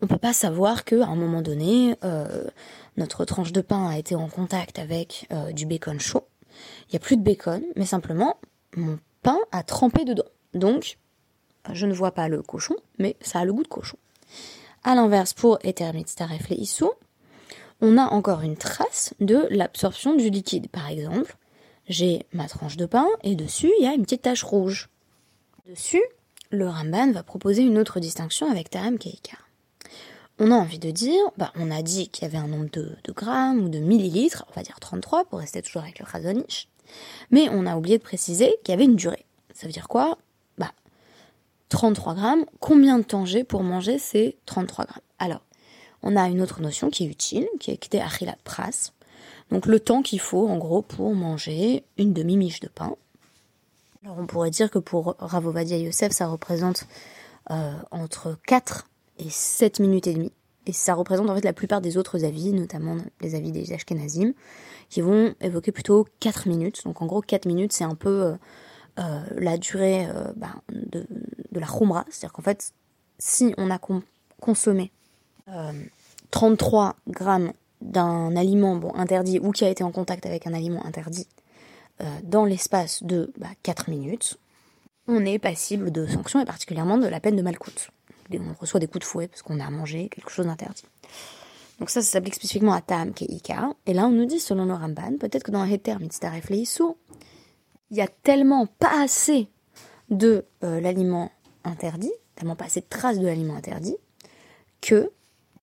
on 0.00 0.06
ne 0.06 0.08
peut 0.08 0.18
pas 0.18 0.32
savoir 0.32 0.84
qu'à 0.84 1.06
un 1.06 1.14
moment 1.14 1.42
donné, 1.42 1.96
euh, 2.04 2.44
notre 2.96 3.24
tranche 3.24 3.52
de 3.52 3.60
pain 3.60 3.88
a 3.88 3.98
été 3.98 4.14
en 4.14 4.28
contact 4.28 4.78
avec 4.78 5.28
euh, 5.32 5.52
du 5.52 5.66
bacon 5.66 6.00
chaud. 6.00 6.24
Il 6.88 6.92
n'y 6.92 6.96
a 6.96 7.00
plus 7.00 7.16
de 7.16 7.22
bacon, 7.22 7.62
mais 7.76 7.86
simplement, 7.86 8.38
mon 8.76 8.98
pain 9.22 9.38
a 9.52 9.62
trempé 9.62 10.04
dedans. 10.04 10.24
Donc, 10.54 10.98
je 11.72 11.86
ne 11.86 11.94
vois 11.94 12.12
pas 12.12 12.28
le 12.28 12.42
cochon, 12.42 12.76
mais 12.98 13.16
ça 13.20 13.40
a 13.40 13.44
le 13.44 13.52
goût 13.52 13.62
de 13.62 13.68
cochon. 13.68 13.96
À 14.84 14.94
l'inverse, 14.94 15.32
pour 15.32 15.58
Etermitztaref 15.62 16.48
les 16.48 16.56
Issou, 16.56 16.90
on 17.80 17.98
a 17.98 18.04
encore 18.04 18.42
une 18.42 18.56
trace 18.56 19.14
de 19.20 19.46
l'absorption 19.50 20.14
du 20.14 20.30
liquide. 20.30 20.68
Par 20.68 20.88
exemple, 20.88 21.36
j'ai 21.88 22.26
ma 22.32 22.46
tranche 22.46 22.76
de 22.76 22.86
pain 22.86 23.06
et 23.22 23.34
dessus, 23.34 23.70
il 23.78 23.84
y 23.84 23.88
a 23.88 23.94
une 23.94 24.02
petite 24.02 24.22
tache 24.22 24.42
rouge. 24.42 24.88
Dessus, 25.68 26.02
le 26.50 26.68
Ramban 26.68 27.12
va 27.12 27.22
proposer 27.22 27.62
une 27.62 27.78
autre 27.78 28.00
distinction 28.00 28.50
avec 28.50 28.70
Taram 28.70 28.98
Keika. 28.98 29.38
On 30.38 30.50
a 30.50 30.54
envie 30.54 30.78
de 30.78 30.90
dire, 30.90 31.22
bah, 31.36 31.52
on 31.56 31.70
a 31.70 31.82
dit 31.82 32.08
qu'il 32.08 32.24
y 32.24 32.26
avait 32.26 32.38
un 32.38 32.48
nombre 32.48 32.70
de, 32.72 32.96
grammes 33.12 33.64
ou 33.64 33.68
de 33.68 33.78
millilitres, 33.78 34.44
on 34.50 34.54
va 34.54 34.62
dire 34.62 34.80
33 34.80 35.26
pour 35.26 35.38
rester 35.38 35.62
toujours 35.62 35.82
avec 35.82 35.98
le 35.98 36.06
Khazonich, 36.06 36.68
mais 37.30 37.48
on 37.50 37.66
a 37.66 37.76
oublié 37.76 37.98
de 37.98 38.02
préciser 38.02 38.54
qu'il 38.64 38.72
y 38.72 38.74
avait 38.74 38.84
une 38.84 38.96
durée. 38.96 39.24
Ça 39.54 39.66
veut 39.66 39.72
dire 39.72 39.88
quoi? 39.88 40.18
Bah, 40.58 40.72
33 41.68 42.14
grammes, 42.14 42.44
combien 42.60 42.98
de 42.98 43.04
temps 43.04 43.24
j'ai 43.24 43.44
pour 43.44 43.62
manger 43.62 43.98
ces 43.98 44.36
33 44.46 44.86
grammes? 44.86 45.02
Alors, 45.18 45.42
on 46.02 46.16
a 46.16 46.28
une 46.28 46.40
autre 46.40 46.60
notion 46.60 46.90
qui 46.90 47.04
est 47.04 47.08
utile, 47.08 47.46
qui 47.60 47.70
est 47.70 48.00
Achilat 48.00 48.38
Pras, 48.42 48.90
donc 49.50 49.66
le 49.66 49.78
temps 49.78 50.02
qu'il 50.02 50.20
faut 50.20 50.48
en 50.48 50.56
gros 50.56 50.82
pour 50.82 51.14
manger 51.14 51.84
une 51.98 52.12
demi-miche 52.12 52.60
de 52.60 52.68
pain. 52.68 52.96
Alors 54.02 54.18
on 54.18 54.26
pourrait 54.26 54.50
dire 54.50 54.70
que 54.70 54.78
pour 54.78 55.14
Ravovadia 55.18 55.76
Yosef, 55.76 56.12
ça 56.12 56.26
représente 56.26 56.86
euh, 57.50 57.72
entre 57.90 58.38
4 58.46 58.88
et 59.24 59.30
7 59.30 59.80
minutes 59.80 60.06
et 60.06 60.14
demie. 60.14 60.32
Et 60.66 60.72
ça 60.72 60.94
représente 60.94 61.28
en 61.28 61.34
fait 61.34 61.44
la 61.44 61.52
plupart 61.52 61.80
des 61.80 61.96
autres 61.96 62.24
avis, 62.24 62.52
notamment 62.52 62.96
les 63.20 63.34
avis 63.34 63.50
des 63.50 63.72
Ashkenazim, 63.72 64.32
qui 64.88 65.00
vont 65.00 65.34
évoquer 65.40 65.72
plutôt 65.72 66.06
4 66.20 66.48
minutes. 66.48 66.84
Donc 66.84 67.02
en 67.02 67.06
gros 67.06 67.20
4 67.20 67.46
minutes 67.46 67.72
c'est 67.72 67.84
un 67.84 67.96
peu 67.96 68.22
euh, 68.22 68.34
euh, 69.00 69.20
la 69.36 69.58
durée 69.58 70.06
bah, 70.36 70.54
de, 70.70 71.06
la 71.52 71.66
khumra. 71.66 72.04
C'est-à-dire 72.10 72.32
qu'en 72.32 72.42
fait 72.42 72.72
si 73.18 73.54
on 73.58 73.70
a 73.70 73.78
consommé 74.40 74.92
33 76.30 76.96
grammes 77.08 77.52
d'un 77.82 78.36
aliment 78.36 78.76
bon, 78.76 78.92
interdit 78.94 79.38
ou 79.38 79.50
qui 79.50 79.64
a 79.64 79.68
été 79.68 79.84
en 79.84 79.90
contact 79.90 80.26
avec 80.26 80.46
un 80.46 80.54
aliment 80.54 80.84
interdit 80.86 81.26
euh, 82.00 82.04
dans 82.22 82.44
l'espace 82.44 83.02
de 83.02 83.32
4 83.62 83.84
bah, 83.86 83.92
minutes, 83.92 84.38
on 85.08 85.24
est 85.24 85.38
passible 85.38 85.90
de 85.90 86.06
sanctions 86.06 86.40
et 86.40 86.44
particulièrement 86.44 86.96
de 86.96 87.06
la 87.06 87.20
peine 87.20 87.36
de 87.36 87.42
malcoute. 87.42 87.90
On 88.40 88.54
reçoit 88.60 88.80
des 88.80 88.86
coups 88.86 89.00
de 89.00 89.04
fouet 89.04 89.28
parce 89.28 89.42
qu'on 89.42 89.60
a 89.60 89.70
mangé 89.70 90.08
quelque 90.08 90.30
chose 90.30 90.46
d'interdit. 90.46 90.84
Donc 91.78 91.90
ça, 91.90 92.00
ça 92.00 92.12
s'applique 92.12 92.34
spécifiquement 92.34 92.72
à 92.72 92.80
Tam 92.80 93.12
Keika. 93.12 93.70
Et 93.86 93.94
là, 93.94 94.06
on 94.06 94.10
nous 94.10 94.26
dit, 94.26 94.40
selon 94.40 94.64
le 94.66 94.74
Ramban, 94.74 95.18
peut-être 95.18 95.42
que 95.42 95.50
dans 95.50 95.64
Heter 95.64 95.96
Mitzdaref 95.98 96.48
il 96.50 97.98
y 97.98 98.00
a 98.00 98.08
tellement 98.08 98.66
pas 98.66 99.02
assez 99.02 99.48
de 100.10 100.46
euh, 100.64 100.80
l'aliment 100.80 101.30
interdit, 101.64 102.12
tellement 102.36 102.56
pas 102.56 102.66
assez 102.66 102.80
de 102.80 102.86
traces 102.88 103.18
de 103.18 103.26
l'aliment 103.26 103.56
interdit, 103.56 103.96
que 104.80 105.10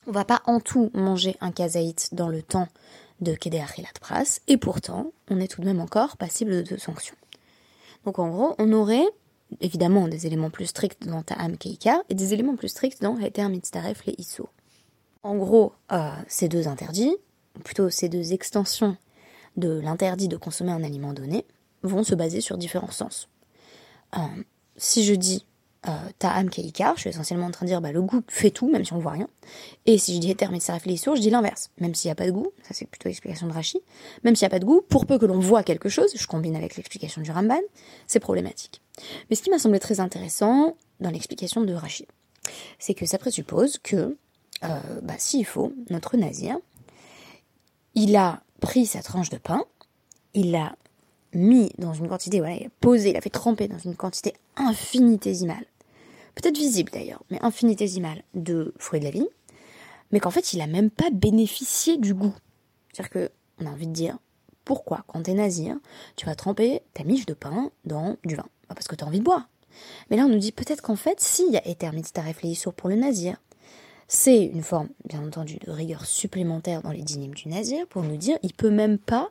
on 0.07 0.11
va 0.11 0.25
pas 0.25 0.41
en 0.45 0.59
tout 0.59 0.91
manger 0.93 1.35
un 1.41 1.51
kazaït 1.51 2.13
dans 2.13 2.29
le 2.29 2.41
temps 2.41 2.67
de 3.21 3.33
Kedeachilat 3.33 3.89
Pras, 3.99 4.39
et 4.47 4.57
pourtant, 4.57 5.11
on 5.29 5.39
est 5.39 5.47
tout 5.47 5.61
de 5.61 5.65
même 5.65 5.81
encore 5.81 6.17
passible 6.17 6.63
de 6.63 6.77
sanctions. 6.77 7.15
Donc 8.05 8.19
en 8.19 8.29
gros, 8.29 8.55
on 8.59 8.71
aurait 8.73 9.05
évidemment 9.61 10.07
des 10.07 10.27
éléments 10.27 10.49
plus 10.49 10.67
stricts 10.67 11.07
dans 11.07 11.23
Ta'am 11.23 11.57
Keika 11.57 12.03
et 12.09 12.15
des 12.15 12.33
éléments 12.33 12.55
plus 12.55 12.69
stricts 12.69 13.01
dans 13.01 13.17
Heter 13.17 13.47
Mitztaref 13.49 14.05
les 14.05 14.15
Iso. 14.17 14.49
En 15.23 15.35
gros, 15.35 15.73
euh, 15.91 16.11
ces 16.27 16.47
deux 16.47 16.67
interdits, 16.67 17.15
ou 17.57 17.59
plutôt 17.59 17.89
ces 17.89 18.09
deux 18.09 18.33
extensions 18.33 18.95
de 19.57 19.79
l'interdit 19.79 20.27
de 20.27 20.37
consommer 20.37 20.71
un 20.71 20.83
aliment 20.83 21.13
donné, 21.13 21.45
vont 21.83 22.03
se 22.03 22.15
baser 22.15 22.41
sur 22.41 22.57
différents 22.57 22.91
sens. 22.91 23.29
Euh, 24.15 24.19
si 24.77 25.03
je 25.03 25.13
dis 25.13 25.45
euh, 25.87 25.91
ta'am 26.19 26.49
keikar, 26.49 26.95
je 26.95 27.01
suis 27.01 27.09
essentiellement 27.09 27.47
en 27.47 27.51
train 27.51 27.65
de 27.65 27.71
dire 27.71 27.79
bah, 27.79 27.91
le 27.91 28.01
goût 28.01 28.21
fait 28.27 28.51
tout, 28.51 28.69
même 28.69 28.83
si 28.83 28.91
on 28.91 28.99
voit 28.99 29.13
rien. 29.13 29.29
Et 29.85 29.97
si 29.97 30.15
je 30.15 30.19
dis 30.19 30.29
éther 30.29 30.51
mais 30.51 30.59
je 30.59 31.19
dis 31.21 31.29
l'inverse. 31.29 31.69
Même 31.79 31.95
s'il 31.95 32.09
n'y 32.09 32.11
a 32.11 32.15
pas 32.15 32.25
de 32.25 32.31
goût, 32.31 32.51
ça 32.63 32.73
c'est 32.73 32.85
plutôt 32.85 33.07
l'explication 33.07 33.47
de 33.47 33.53
Rashi, 33.53 33.79
même 34.23 34.35
s'il 34.35 34.45
n'y 34.45 34.47
a 34.47 34.49
pas 34.49 34.59
de 34.59 34.65
goût, 34.65 34.81
pour 34.81 35.05
peu 35.05 35.17
que 35.17 35.25
l'on 35.25 35.39
voit 35.39 35.63
quelque 35.63 35.87
chose, 35.87 36.11
je 36.15 36.27
combine 36.27 36.55
avec 36.55 36.75
l'explication 36.75 37.21
du 37.21 37.31
Ramban, 37.31 37.61
c'est 38.07 38.19
problématique. 38.19 38.81
Mais 39.29 39.35
ce 39.35 39.41
qui 39.41 39.49
m'a 39.49 39.59
semblé 39.59 39.79
très 39.79 40.01
intéressant 40.01 40.75
dans 40.99 41.11
l'explication 41.11 41.61
de 41.61 41.73
Rashi, 41.73 42.07
c'est 42.77 42.93
que 42.93 43.05
ça 43.05 43.17
présuppose 43.17 43.77
que, 43.77 44.17
euh, 44.63 44.79
bah, 45.01 45.15
s'il 45.17 45.45
faut, 45.45 45.73
notre 45.89 46.17
nazir, 46.17 46.57
il 47.95 48.15
a 48.17 48.41
pris 48.59 48.85
sa 48.85 49.01
tranche 49.01 49.29
de 49.29 49.37
pain, 49.37 49.63
il 50.33 50.51
l'a 50.51 50.75
mis 51.33 51.71
dans 51.77 51.93
une 51.93 52.07
quantité, 52.07 52.39
voilà, 52.39 52.55
il 52.55 52.65
a 52.65 52.69
posé, 52.79 53.11
il 53.11 53.17
a 53.17 53.21
fait 53.21 53.29
tremper 53.29 53.67
dans 53.67 53.77
une 53.77 53.95
quantité 53.95 54.33
infinitésimale, 54.55 55.65
peut-être 56.35 56.57
visible 56.57 56.91
d'ailleurs, 56.91 57.23
mais 57.29 57.39
infinitésimale 57.41 58.23
de 58.33 58.73
fruits 58.77 58.99
de 58.99 59.05
la 59.05 59.11
vie, 59.11 59.27
mais 60.11 60.19
qu'en 60.19 60.31
fait 60.31 60.53
il 60.53 60.61
a 60.61 60.67
même 60.67 60.89
pas 60.89 61.09
bénéficié 61.11 61.97
du 61.97 62.13
goût. 62.13 62.33
C'est-à-dire 62.91 63.09
que 63.09 63.31
on 63.61 63.65
a 63.65 63.69
envie 63.69 63.87
de 63.87 63.93
dire, 63.93 64.17
pourquoi 64.65 65.03
quand 65.07 65.23
t'es 65.23 65.33
nazir, 65.33 65.77
tu 66.15 66.25
vas 66.25 66.35
tremper 66.35 66.81
ta 66.93 67.03
miche 67.03 67.25
de 67.25 67.33
pain 67.33 67.71
dans 67.85 68.15
du 68.23 68.35
vin? 68.35 68.45
Bah, 68.67 68.75
Parce 68.75 68.87
que 68.87 68.95
t'as 68.95 69.05
envie 69.05 69.19
de 69.19 69.25
boire. 69.25 69.49
Mais 70.09 70.17
là 70.17 70.23
on 70.23 70.29
nous 70.29 70.37
dit 70.37 70.51
peut-être 70.51 70.81
qu'en 70.81 70.95
fait, 70.95 71.19
s'il 71.19 71.51
y 71.51 71.57
a 71.57 71.67
éternité 71.67 72.11
ta 72.11 72.21
réflexion 72.21 72.71
pour 72.71 72.89
le 72.89 72.95
nazir, 72.95 73.37
c'est 74.07 74.43
une 74.45 74.63
forme, 74.63 74.89
bien 75.05 75.23
entendu, 75.23 75.57
de 75.57 75.69
rigueur 75.69 76.05
supplémentaire 76.05 76.81
dans 76.81 76.91
les 76.91 77.03
dynimes 77.03 77.35
du 77.35 77.47
nazir 77.47 77.85
pour 77.87 78.01
nous 78.01 78.17
dire, 78.17 78.39
il 78.41 78.53
peut 78.53 78.71
même 78.71 78.97
pas 78.97 79.29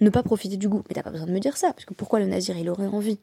ne 0.00 0.10
pas 0.10 0.22
profiter 0.22 0.56
du 0.56 0.68
goût. 0.68 0.82
Mais 0.88 0.94
t'as 0.94 1.02
pas 1.02 1.10
besoin 1.10 1.26
de 1.26 1.32
me 1.32 1.40
dire 1.40 1.56
ça, 1.56 1.72
parce 1.72 1.84
que 1.84 1.94
pourquoi 1.94 2.18
le 2.18 2.26
nazir 2.26 2.56
il 2.56 2.68
aurait 2.68 2.86
envie 2.86 3.18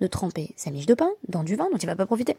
de 0.00 0.06
tremper 0.06 0.52
sa 0.56 0.70
miche 0.70 0.86
de 0.86 0.94
pain 0.94 1.10
dans 1.28 1.44
du 1.44 1.56
vin 1.56 1.68
dont 1.70 1.78
il 1.78 1.86
va 1.86 1.96
pas 1.96 2.06
profiter? 2.06 2.36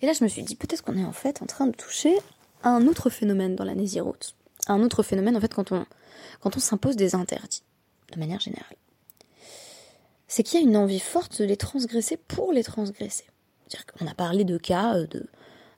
Et 0.00 0.06
là 0.06 0.12
je 0.12 0.24
me 0.24 0.28
suis 0.28 0.42
dit 0.42 0.56
peut-être 0.56 0.82
qu'on 0.82 0.96
est 0.96 1.04
en 1.04 1.12
fait 1.12 1.42
en 1.42 1.46
train 1.46 1.66
de 1.66 1.72
toucher 1.72 2.16
à 2.62 2.70
un 2.70 2.86
autre 2.86 3.10
phénomène 3.10 3.54
dans 3.54 3.64
la 3.64 3.74
naziroute. 3.74 4.34
Un 4.66 4.82
autre 4.82 5.02
phénomène 5.02 5.36
en 5.36 5.40
fait 5.40 5.54
quand 5.54 5.72
on, 5.72 5.86
quand 6.40 6.56
on 6.56 6.60
s'impose 6.60 6.96
des 6.96 7.14
interdits, 7.14 7.62
de 8.12 8.18
manière 8.18 8.40
générale. 8.40 8.76
C'est 10.28 10.42
qu'il 10.42 10.60
y 10.60 10.62
a 10.62 10.66
une 10.66 10.76
envie 10.76 11.00
forte 11.00 11.40
de 11.40 11.44
les 11.44 11.56
transgresser 11.56 12.16
pour 12.16 12.52
les 12.52 12.64
transgresser. 12.64 13.24
C'est-à-dire 13.68 13.86
qu'on 13.86 14.06
a 14.06 14.14
parlé 14.14 14.44
de 14.44 14.56
cas 14.58 14.96
euh, 14.96 15.06
de, 15.06 15.26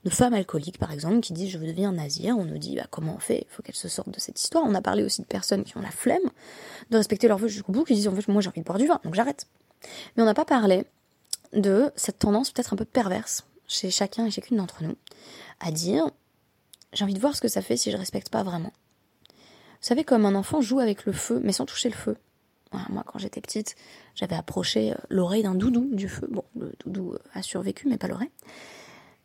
de 0.04 0.10
femmes 0.10 0.34
alcooliques, 0.34 0.78
par 0.78 0.92
exemple, 0.92 1.20
qui 1.20 1.32
disent 1.32 1.50
je 1.50 1.58
veux 1.58 1.66
devenir 1.66 1.90
nazir. 1.92 2.36
On 2.36 2.44
nous 2.44 2.58
dit 2.58 2.76
bah, 2.76 2.86
comment 2.90 3.14
on 3.16 3.18
fait? 3.18 3.46
Il 3.48 3.54
faut 3.54 3.62
qu'elles 3.62 3.74
se 3.74 3.88
sortent 3.88 4.10
de 4.10 4.20
cette 4.20 4.40
histoire. 4.40 4.64
On 4.66 4.74
a 4.74 4.82
parlé 4.82 5.02
aussi 5.02 5.22
de 5.22 5.26
personnes 5.26 5.64
qui 5.64 5.76
ont 5.76 5.82
la 5.82 5.90
flemme 5.90 6.30
de 6.90 6.96
respecter 6.96 7.28
leur 7.28 7.38
vœu 7.38 7.48
jusqu'au 7.48 7.72
bout, 7.72 7.84
qui 7.84 7.94
disent 7.94 8.08
en 8.08 8.14
fait 8.14 8.28
moi 8.28 8.42
j'ai 8.42 8.48
envie 8.48 8.60
de 8.60 8.66
boire 8.66 8.78
du 8.78 8.86
vin, 8.86 9.00
donc 9.04 9.14
j'arrête. 9.14 9.46
Mais 10.16 10.22
on 10.22 10.26
n'a 10.26 10.34
pas 10.34 10.44
parlé 10.44 10.84
de 11.52 11.90
cette 11.96 12.18
tendance 12.18 12.50
peut-être 12.50 12.72
un 12.72 12.76
peu 12.76 12.84
perverse 12.84 13.46
chez 13.66 13.90
chacun 13.90 14.26
et 14.26 14.30
chacune 14.30 14.56
d'entre 14.56 14.82
nous 14.82 14.96
à 15.60 15.70
dire 15.70 16.10
j'ai 16.92 17.04
envie 17.04 17.14
de 17.14 17.20
voir 17.20 17.34
ce 17.34 17.40
que 17.40 17.48
ça 17.48 17.62
fait 17.62 17.76
si 17.76 17.90
je 17.90 17.96
respecte 17.96 18.28
pas 18.28 18.42
vraiment. 18.42 18.72
Vous 19.84 19.88
savez, 19.88 20.04
comme 20.04 20.24
un 20.24 20.34
enfant 20.34 20.60
joue 20.60 20.80
avec 20.80 21.04
le 21.04 21.12
feu, 21.12 21.40
mais 21.42 21.52
sans 21.52 21.66
toucher 21.66 21.88
le 21.90 21.94
feu. 21.94 22.16
moi, 22.72 23.04
quand 23.06 23.18
j'étais 23.18 23.40
petite, 23.40 23.76
j'avais 24.14 24.36
approché 24.36 24.92
euh, 24.92 24.96
l'oreille 25.10 25.42
d'un 25.42 25.54
doudou 25.54 25.88
du 25.92 26.08
feu. 26.08 26.26
Bon, 26.30 26.44
le 26.56 26.72
doudou 26.84 27.12
euh, 27.12 27.18
a 27.34 27.42
survécu, 27.42 27.88
mais 27.88 27.98
pas 27.98 28.08
l'oreille. 28.08 28.30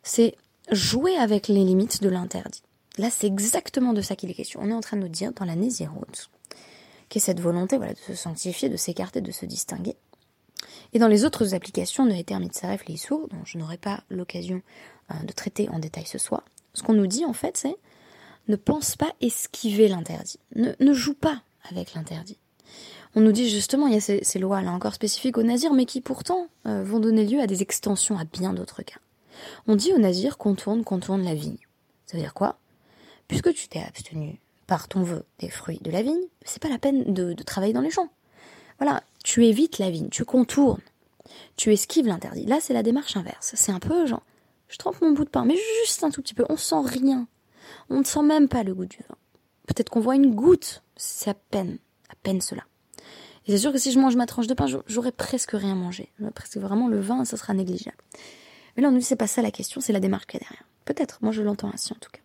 C'est 0.02 0.36
jouer 0.72 1.16
avec 1.16 1.48
les 1.48 1.64
limites 1.64 2.02
de 2.02 2.08
l'interdit. 2.08 2.62
Là, 2.98 3.08
c'est 3.10 3.26
exactement 3.26 3.92
de 3.92 4.00
ça 4.00 4.16
qu'il 4.16 4.30
est 4.30 4.34
question. 4.34 4.60
On 4.62 4.70
est 4.70 4.74
en 4.74 4.80
train 4.80 4.96
de 4.96 5.02
nous 5.02 5.08
dire 5.08 5.32
dans 5.32 5.44
la 5.44 5.56
Nésiroute, 5.56 6.30
qui 7.08 7.18
est 7.18 7.20
cette 7.20 7.40
volonté 7.40 7.76
voilà, 7.76 7.94
de 7.94 7.98
se 7.98 8.14
sanctifier, 8.14 8.68
de 8.68 8.76
s'écarter, 8.76 9.20
de 9.20 9.32
se 9.32 9.46
distinguer. 9.46 9.96
Et 10.92 10.98
dans 10.98 11.08
les 11.08 11.24
autres 11.24 11.54
applications 11.54 12.04
de 12.04 12.12
Eter 12.12 12.38
Mitzaref 12.38 12.84
Leisur, 12.86 13.28
dont 13.28 13.44
je 13.44 13.58
n'aurai 13.58 13.78
pas 13.78 14.02
l'occasion 14.10 14.62
euh, 15.10 15.14
de 15.24 15.32
traiter 15.32 15.68
en 15.70 15.78
détail 15.78 16.06
ce 16.06 16.18
soir, 16.18 16.42
ce 16.74 16.82
qu'on 16.82 16.92
nous 16.92 17.06
dit 17.06 17.24
en 17.24 17.32
fait, 17.32 17.56
c'est 17.56 17.76
ne 18.48 18.56
pense 18.56 18.96
pas 18.96 19.12
esquiver 19.20 19.88
l'interdit. 19.88 20.38
Ne, 20.56 20.92
joue 20.92 21.14
pas 21.14 21.42
avec 21.70 21.94
l'interdit. 21.94 22.38
On 23.14 23.20
nous 23.20 23.32
dit 23.32 23.48
justement, 23.48 23.86
il 23.86 23.94
y 23.94 23.96
a 23.96 24.00
ces, 24.00 24.38
lois 24.38 24.62
là 24.62 24.72
encore 24.72 24.94
spécifiques 24.94 25.38
aux 25.38 25.42
nazirs, 25.42 25.72
mais 25.72 25.86
qui 25.86 26.00
pourtant 26.00 26.48
euh, 26.66 26.82
vont 26.82 27.00
donner 27.00 27.24
lieu 27.24 27.40
à 27.40 27.46
des 27.46 27.62
extensions 27.62 28.18
à 28.18 28.24
bien 28.24 28.52
d'autres 28.52 28.82
cas. 28.82 28.98
On 29.66 29.76
dit 29.76 29.92
aux 29.92 29.98
nazirs 29.98 30.38
contourne, 30.38 30.84
contourne 30.84 31.22
la 31.22 31.34
vigne. 31.34 31.58
Ça 32.06 32.16
veut 32.16 32.22
dire 32.22 32.34
quoi? 32.34 32.58
Puisque 33.28 33.52
tu 33.54 33.68
t'es 33.68 33.80
abstenu 33.80 34.40
par 34.66 34.88
ton 34.88 35.02
vœu 35.02 35.24
des 35.38 35.50
fruits 35.50 35.80
de 35.82 35.90
la 35.90 36.02
vigne, 36.02 36.26
c'est 36.44 36.62
pas 36.62 36.68
la 36.68 36.78
peine 36.78 37.12
de, 37.12 37.32
de 37.32 37.42
travailler 37.42 37.72
dans 37.72 37.80
les 37.80 37.90
champs. 37.90 38.08
Voilà, 38.78 39.02
tu 39.24 39.44
évites 39.44 39.78
la 39.78 39.90
vigne, 39.90 40.08
tu 40.08 40.24
contournes, 40.24 40.80
tu 41.56 41.72
esquives 41.72 42.06
l'interdit. 42.06 42.46
Là, 42.46 42.58
c'est 42.60 42.72
la 42.72 42.82
démarche 42.82 43.16
inverse. 43.16 43.52
C'est 43.54 43.72
un 43.72 43.78
peu 43.78 44.06
genre, 44.06 44.22
je 44.68 44.78
trempe 44.78 45.00
mon 45.02 45.12
bout 45.12 45.24
de 45.24 45.30
pain, 45.30 45.44
mais 45.44 45.56
juste 45.84 46.02
un 46.04 46.10
tout 46.10 46.22
petit 46.22 46.34
peu, 46.34 46.46
on 46.48 46.56
sent 46.56 46.82
rien. 46.84 47.26
On 47.88 47.98
ne 47.98 48.04
sent 48.04 48.22
même 48.22 48.48
pas 48.48 48.62
le 48.62 48.74
goût 48.74 48.86
du 48.86 48.98
vin. 49.08 49.16
Peut-être 49.66 49.90
qu'on 49.90 50.00
voit 50.00 50.16
une 50.16 50.34
goutte, 50.34 50.82
c'est 50.96 51.30
à 51.30 51.34
peine, 51.34 51.78
à 52.08 52.14
peine 52.22 52.40
cela. 52.40 52.64
Et 53.46 53.52
c'est 53.52 53.58
sûr 53.58 53.72
que 53.72 53.78
si 53.78 53.92
je 53.92 53.98
mange 53.98 54.16
ma 54.16 54.26
tranche 54.26 54.46
de 54.46 54.54
pain, 54.54 54.66
j'aurais 54.86 55.12
presque 55.12 55.52
rien 55.52 55.74
mangé. 55.74 56.12
Presque 56.34 56.56
vraiment 56.56 56.88
le 56.88 57.00
vin, 57.00 57.24
ça 57.24 57.36
sera 57.36 57.54
négligeable. 57.54 57.96
Mais 58.80 58.84
là, 58.84 58.88
on 58.88 58.92
nous 58.92 59.00
dit 59.00 59.04
c'est 59.04 59.14
pas 59.14 59.26
ça 59.26 59.42
la 59.42 59.50
question, 59.50 59.82
c'est 59.82 59.92
la 59.92 60.00
démarche 60.00 60.24
qu'il 60.24 60.40
y 60.40 60.42
derrière. 60.42 60.64
Peut-être, 60.86 61.18
moi 61.20 61.32
je 61.32 61.42
l'entends 61.42 61.70
ainsi 61.70 61.92
en 61.92 61.96
tout 62.00 62.08
cas. 62.10 62.22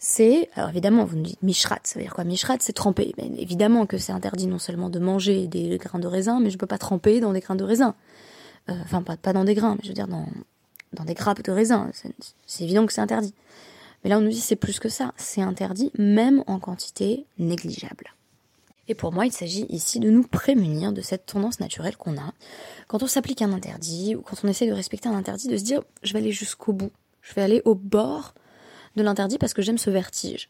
C'est, 0.00 0.50
alors 0.56 0.70
évidemment, 0.70 1.04
vous 1.04 1.14
nous 1.14 1.22
dites 1.22 1.42
mishrat, 1.44 1.78
ça 1.84 1.96
veut 1.96 2.04
dire 2.04 2.12
quoi 2.12 2.24
Mishrat, 2.24 2.56
c'est 2.58 2.72
tremper. 2.72 3.14
évidemment 3.36 3.86
que 3.86 3.98
c'est 3.98 4.10
interdit 4.10 4.48
non 4.48 4.58
seulement 4.58 4.90
de 4.90 4.98
manger 4.98 5.46
des 5.46 5.78
grains 5.78 6.00
de 6.00 6.08
raisin, 6.08 6.40
mais 6.40 6.50
je 6.50 6.58
peux 6.58 6.66
pas 6.66 6.78
tremper 6.78 7.20
dans 7.20 7.32
des 7.32 7.38
grains 7.38 7.54
de 7.54 7.62
raisin. 7.62 7.94
Euh, 8.68 8.74
enfin, 8.82 9.02
pas, 9.02 9.16
pas 9.16 9.32
dans 9.32 9.44
des 9.44 9.54
grains, 9.54 9.76
mais 9.76 9.80
je 9.84 9.88
veux 9.88 9.94
dire 9.94 10.08
dans, 10.08 10.26
dans 10.92 11.04
des 11.04 11.14
grappes 11.14 11.42
de 11.42 11.52
raisin. 11.52 11.88
C'est 12.46 12.64
évident 12.64 12.84
que 12.84 12.92
c'est 12.92 13.00
interdit. 13.00 13.34
Mais 14.02 14.10
là, 14.10 14.18
on 14.18 14.20
nous 14.20 14.30
dit 14.30 14.40
c'est 14.40 14.56
plus 14.56 14.80
que 14.80 14.88
ça. 14.88 15.12
C'est 15.16 15.42
interdit 15.42 15.92
même 15.96 16.42
en 16.48 16.58
quantité 16.58 17.26
négligeable. 17.38 18.12
Et 18.88 18.94
pour 18.94 19.12
moi, 19.12 19.26
il 19.26 19.32
s'agit 19.32 19.66
ici 19.68 20.00
de 20.00 20.10
nous 20.10 20.22
prémunir 20.22 20.92
de 20.92 21.02
cette 21.02 21.26
tendance 21.26 21.60
naturelle 21.60 21.96
qu'on 21.96 22.16
a 22.16 22.32
quand 22.86 23.02
on 23.02 23.06
s'applique 23.06 23.42
un 23.42 23.52
interdit 23.52 24.16
ou 24.16 24.22
quand 24.22 24.36
on 24.42 24.48
essaie 24.48 24.66
de 24.66 24.72
respecter 24.72 25.08
un 25.08 25.14
interdit, 25.14 25.48
de 25.48 25.56
se 25.58 25.62
dire 25.62 25.82
je 26.02 26.14
vais 26.14 26.20
aller 26.20 26.32
jusqu'au 26.32 26.72
bout, 26.72 26.90
je 27.20 27.34
vais 27.34 27.42
aller 27.42 27.60
au 27.66 27.74
bord 27.74 28.34
de 28.96 29.02
l'interdit 29.02 29.36
parce 29.36 29.52
que 29.52 29.60
j'aime 29.60 29.78
ce 29.78 29.90
vertige. 29.90 30.48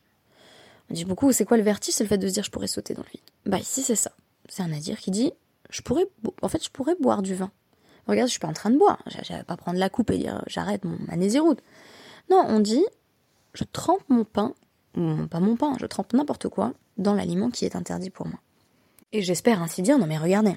On 0.88 0.94
dit 0.94 1.04
beaucoup 1.04 1.32
c'est 1.32 1.44
quoi 1.44 1.56
le 1.56 1.64
vertige? 1.64 1.94
C'est 1.94 2.04
le 2.04 2.08
fait 2.08 2.18
de 2.18 2.28
se 2.28 2.32
dire 2.32 2.44
je 2.44 2.50
pourrais 2.50 2.68
sauter 2.68 2.94
dans 2.94 3.02
le 3.02 3.10
vide. 3.10 3.20
Bah 3.44 3.58
ici 3.58 3.82
c'est 3.82 3.96
ça. 3.96 4.12
C'est 4.48 4.62
un 4.62 4.68
nadir 4.68 4.98
qui 4.98 5.10
dit 5.10 5.32
je 5.68 5.82
pourrais 5.82 6.06
en 6.40 6.48
fait 6.48 6.64
je 6.64 6.70
pourrais 6.70 6.94
boire 7.00 7.22
du 7.22 7.34
vin. 7.34 7.50
Regarde, 8.06 8.28
je 8.28 8.32
suis 8.32 8.40
pas 8.40 8.48
en 8.48 8.54
train 8.54 8.70
de 8.70 8.78
boire. 8.78 9.02
Je 9.06 9.34
vais 9.34 9.42
pas 9.42 9.56
prendre 9.58 9.78
la 9.78 9.90
coupe 9.90 10.10
et 10.10 10.16
dire 10.16 10.42
j'arrête 10.46 10.84
mon 10.84 10.96
ma 11.06 11.16
Non, 11.16 12.44
on 12.48 12.60
dit 12.60 12.84
je 13.52 13.64
trempe 13.64 14.02
mon 14.08 14.24
pain, 14.24 14.54
pas 14.94 15.40
mon 15.40 15.56
pain, 15.56 15.74
je 15.80 15.86
trempe 15.86 16.12
n'importe 16.12 16.48
quoi 16.48 16.72
dans 16.98 17.14
l'aliment 17.14 17.50
qui 17.50 17.64
est 17.64 17.76
interdit 17.76 18.10
pour 18.10 18.26
moi. 18.26 18.38
Et 19.12 19.22
j'espère 19.22 19.62
ainsi 19.62 19.82
dire, 19.82 19.98
non 19.98 20.06
mais 20.06 20.18
regardez, 20.18 20.56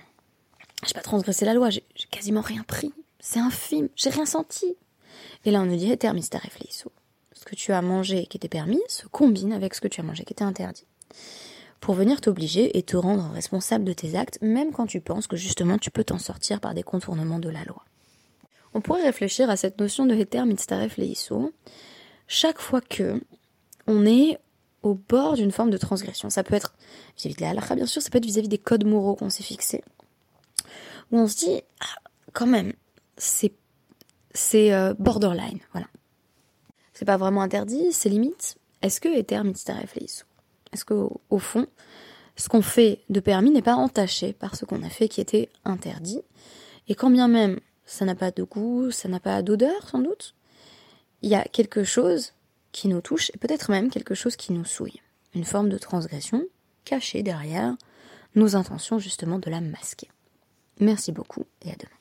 j'ai 0.85 0.93
pas 0.93 1.01
transgressé 1.01 1.45
la 1.45 1.53
loi, 1.53 1.69
j'ai 1.69 1.83
quasiment 2.09 2.41
rien 2.41 2.63
pris, 2.63 2.93
c'est 3.19 3.39
infime, 3.39 3.89
j'ai 3.95 4.09
rien 4.09 4.25
senti. 4.25 4.75
Et 5.45 5.51
là 5.51 5.61
on 5.61 5.65
nous 5.65 5.77
dit, 5.77 5.97
termis 5.97 6.27
ta 6.27 6.39
réflexion. 6.39 6.91
Ce 7.33 7.45
que 7.45 7.55
tu 7.55 7.71
as 7.71 7.81
mangé 7.81 8.25
qui 8.25 8.37
était 8.37 8.49
permis 8.49 8.81
se 8.87 9.07
combine 9.07 9.53
avec 9.53 9.73
ce 9.73 9.81
que 9.81 9.87
tu 9.87 10.01
as 10.01 10.03
mangé 10.03 10.23
qui 10.23 10.33
était 10.33 10.43
interdit. 10.43 10.85
Pour 11.79 11.95
venir 11.95 12.21
t'obliger 12.21 12.77
et 12.77 12.83
te 12.83 12.95
rendre 12.95 13.31
responsable 13.31 13.85
de 13.85 13.93
tes 13.93 14.15
actes, 14.15 14.37
même 14.41 14.71
quand 14.71 14.85
tu 14.85 15.01
penses 15.01 15.25
que 15.25 15.37
justement 15.37 15.79
tu 15.79 15.89
peux 15.89 16.03
t'en 16.03 16.19
sortir 16.19 16.59
par 16.59 16.75
des 16.75 16.83
contournements 16.83 17.39
de 17.39 17.49
la 17.49 17.63
loi. 17.63 17.83
On 18.73 18.81
pourrait 18.81 19.03
réfléchir 19.03 19.49
à 19.49 19.57
cette 19.57 19.79
notion 19.79 20.05
de 20.05 20.13
heter 20.13 20.45
mitzaref 20.45 20.99
chaque 22.27 22.59
fois 22.59 22.81
que 22.81 23.21
on 23.87 24.05
est 24.05 24.37
au 24.83 24.95
bord 24.95 25.35
d'une 25.35 25.51
forme 25.51 25.69
de 25.69 25.77
transgression. 25.77 26.29
Ça 26.29 26.43
peut 26.43 26.55
être 26.55 26.73
vis-à-vis 27.17 27.35
de 27.35 27.41
la 27.41 27.75
bien 27.75 27.85
sûr, 27.85 28.01
ça 28.01 28.09
peut 28.09 28.17
être 28.17 28.25
vis-à-vis 28.25 28.47
des 28.47 28.57
codes 28.57 28.85
moraux 28.85 29.15
qu'on 29.15 29.29
s'est 29.29 29.43
fixés. 29.43 29.83
Où 31.11 31.19
on 31.19 31.27
se 31.27 31.37
dit, 31.37 31.61
ah, 31.79 32.09
quand 32.33 32.47
même, 32.47 32.73
c'est, 33.17 33.53
euh, 34.55 34.93
borderline, 34.97 35.59
voilà. 35.73 35.87
C'est 36.93 37.05
pas 37.05 37.17
vraiment 37.17 37.41
interdit, 37.41 37.91
c'est 37.91 38.09
limite. 38.09 38.57
Est-ce 38.81 39.01
que 39.01 39.09
Ether 39.09 39.41
Est-ce 40.71 40.85
qu'au 40.85 41.21
au 41.29 41.39
fond, 41.39 41.67
ce 42.35 42.49
qu'on 42.49 42.61
fait 42.61 43.01
de 43.09 43.19
permis 43.19 43.51
n'est 43.51 43.61
pas 43.61 43.75
entaché 43.75 44.33
par 44.33 44.55
ce 44.55 44.65
qu'on 44.65 44.83
a 44.83 44.89
fait 44.89 45.07
qui 45.07 45.21
était 45.21 45.49
interdit? 45.65 46.21
Et 46.87 46.95
quand 46.95 47.09
bien 47.09 47.27
même 47.27 47.59
ça 47.85 48.05
n'a 48.05 48.15
pas 48.15 48.31
de 48.31 48.43
goût, 48.43 48.89
ça 48.91 49.09
n'a 49.09 49.19
pas 49.19 49.41
d'odeur 49.41 49.89
sans 49.89 49.99
doute, 49.99 50.33
il 51.21 51.29
y 51.29 51.35
a 51.35 51.43
quelque 51.43 51.83
chose 51.83 52.33
qui 52.71 52.87
nous 52.87 53.01
touche 53.01 53.29
et 53.33 53.37
peut-être 53.37 53.71
même 53.71 53.89
quelque 53.89 54.15
chose 54.15 54.35
qui 54.35 54.53
nous 54.53 54.65
souille. 54.65 55.01
Une 55.33 55.45
forme 55.45 55.69
de 55.69 55.77
transgression 55.77 56.43
cachée 56.85 57.23
derrière 57.23 57.75
nos 58.35 58.55
intentions 58.55 58.99
justement 58.99 59.39
de 59.39 59.49
la 59.49 59.61
masquer. 59.61 60.09
Merci 60.79 61.11
beaucoup 61.11 61.45
et 61.61 61.71
à 61.71 61.75
demain. 61.75 62.00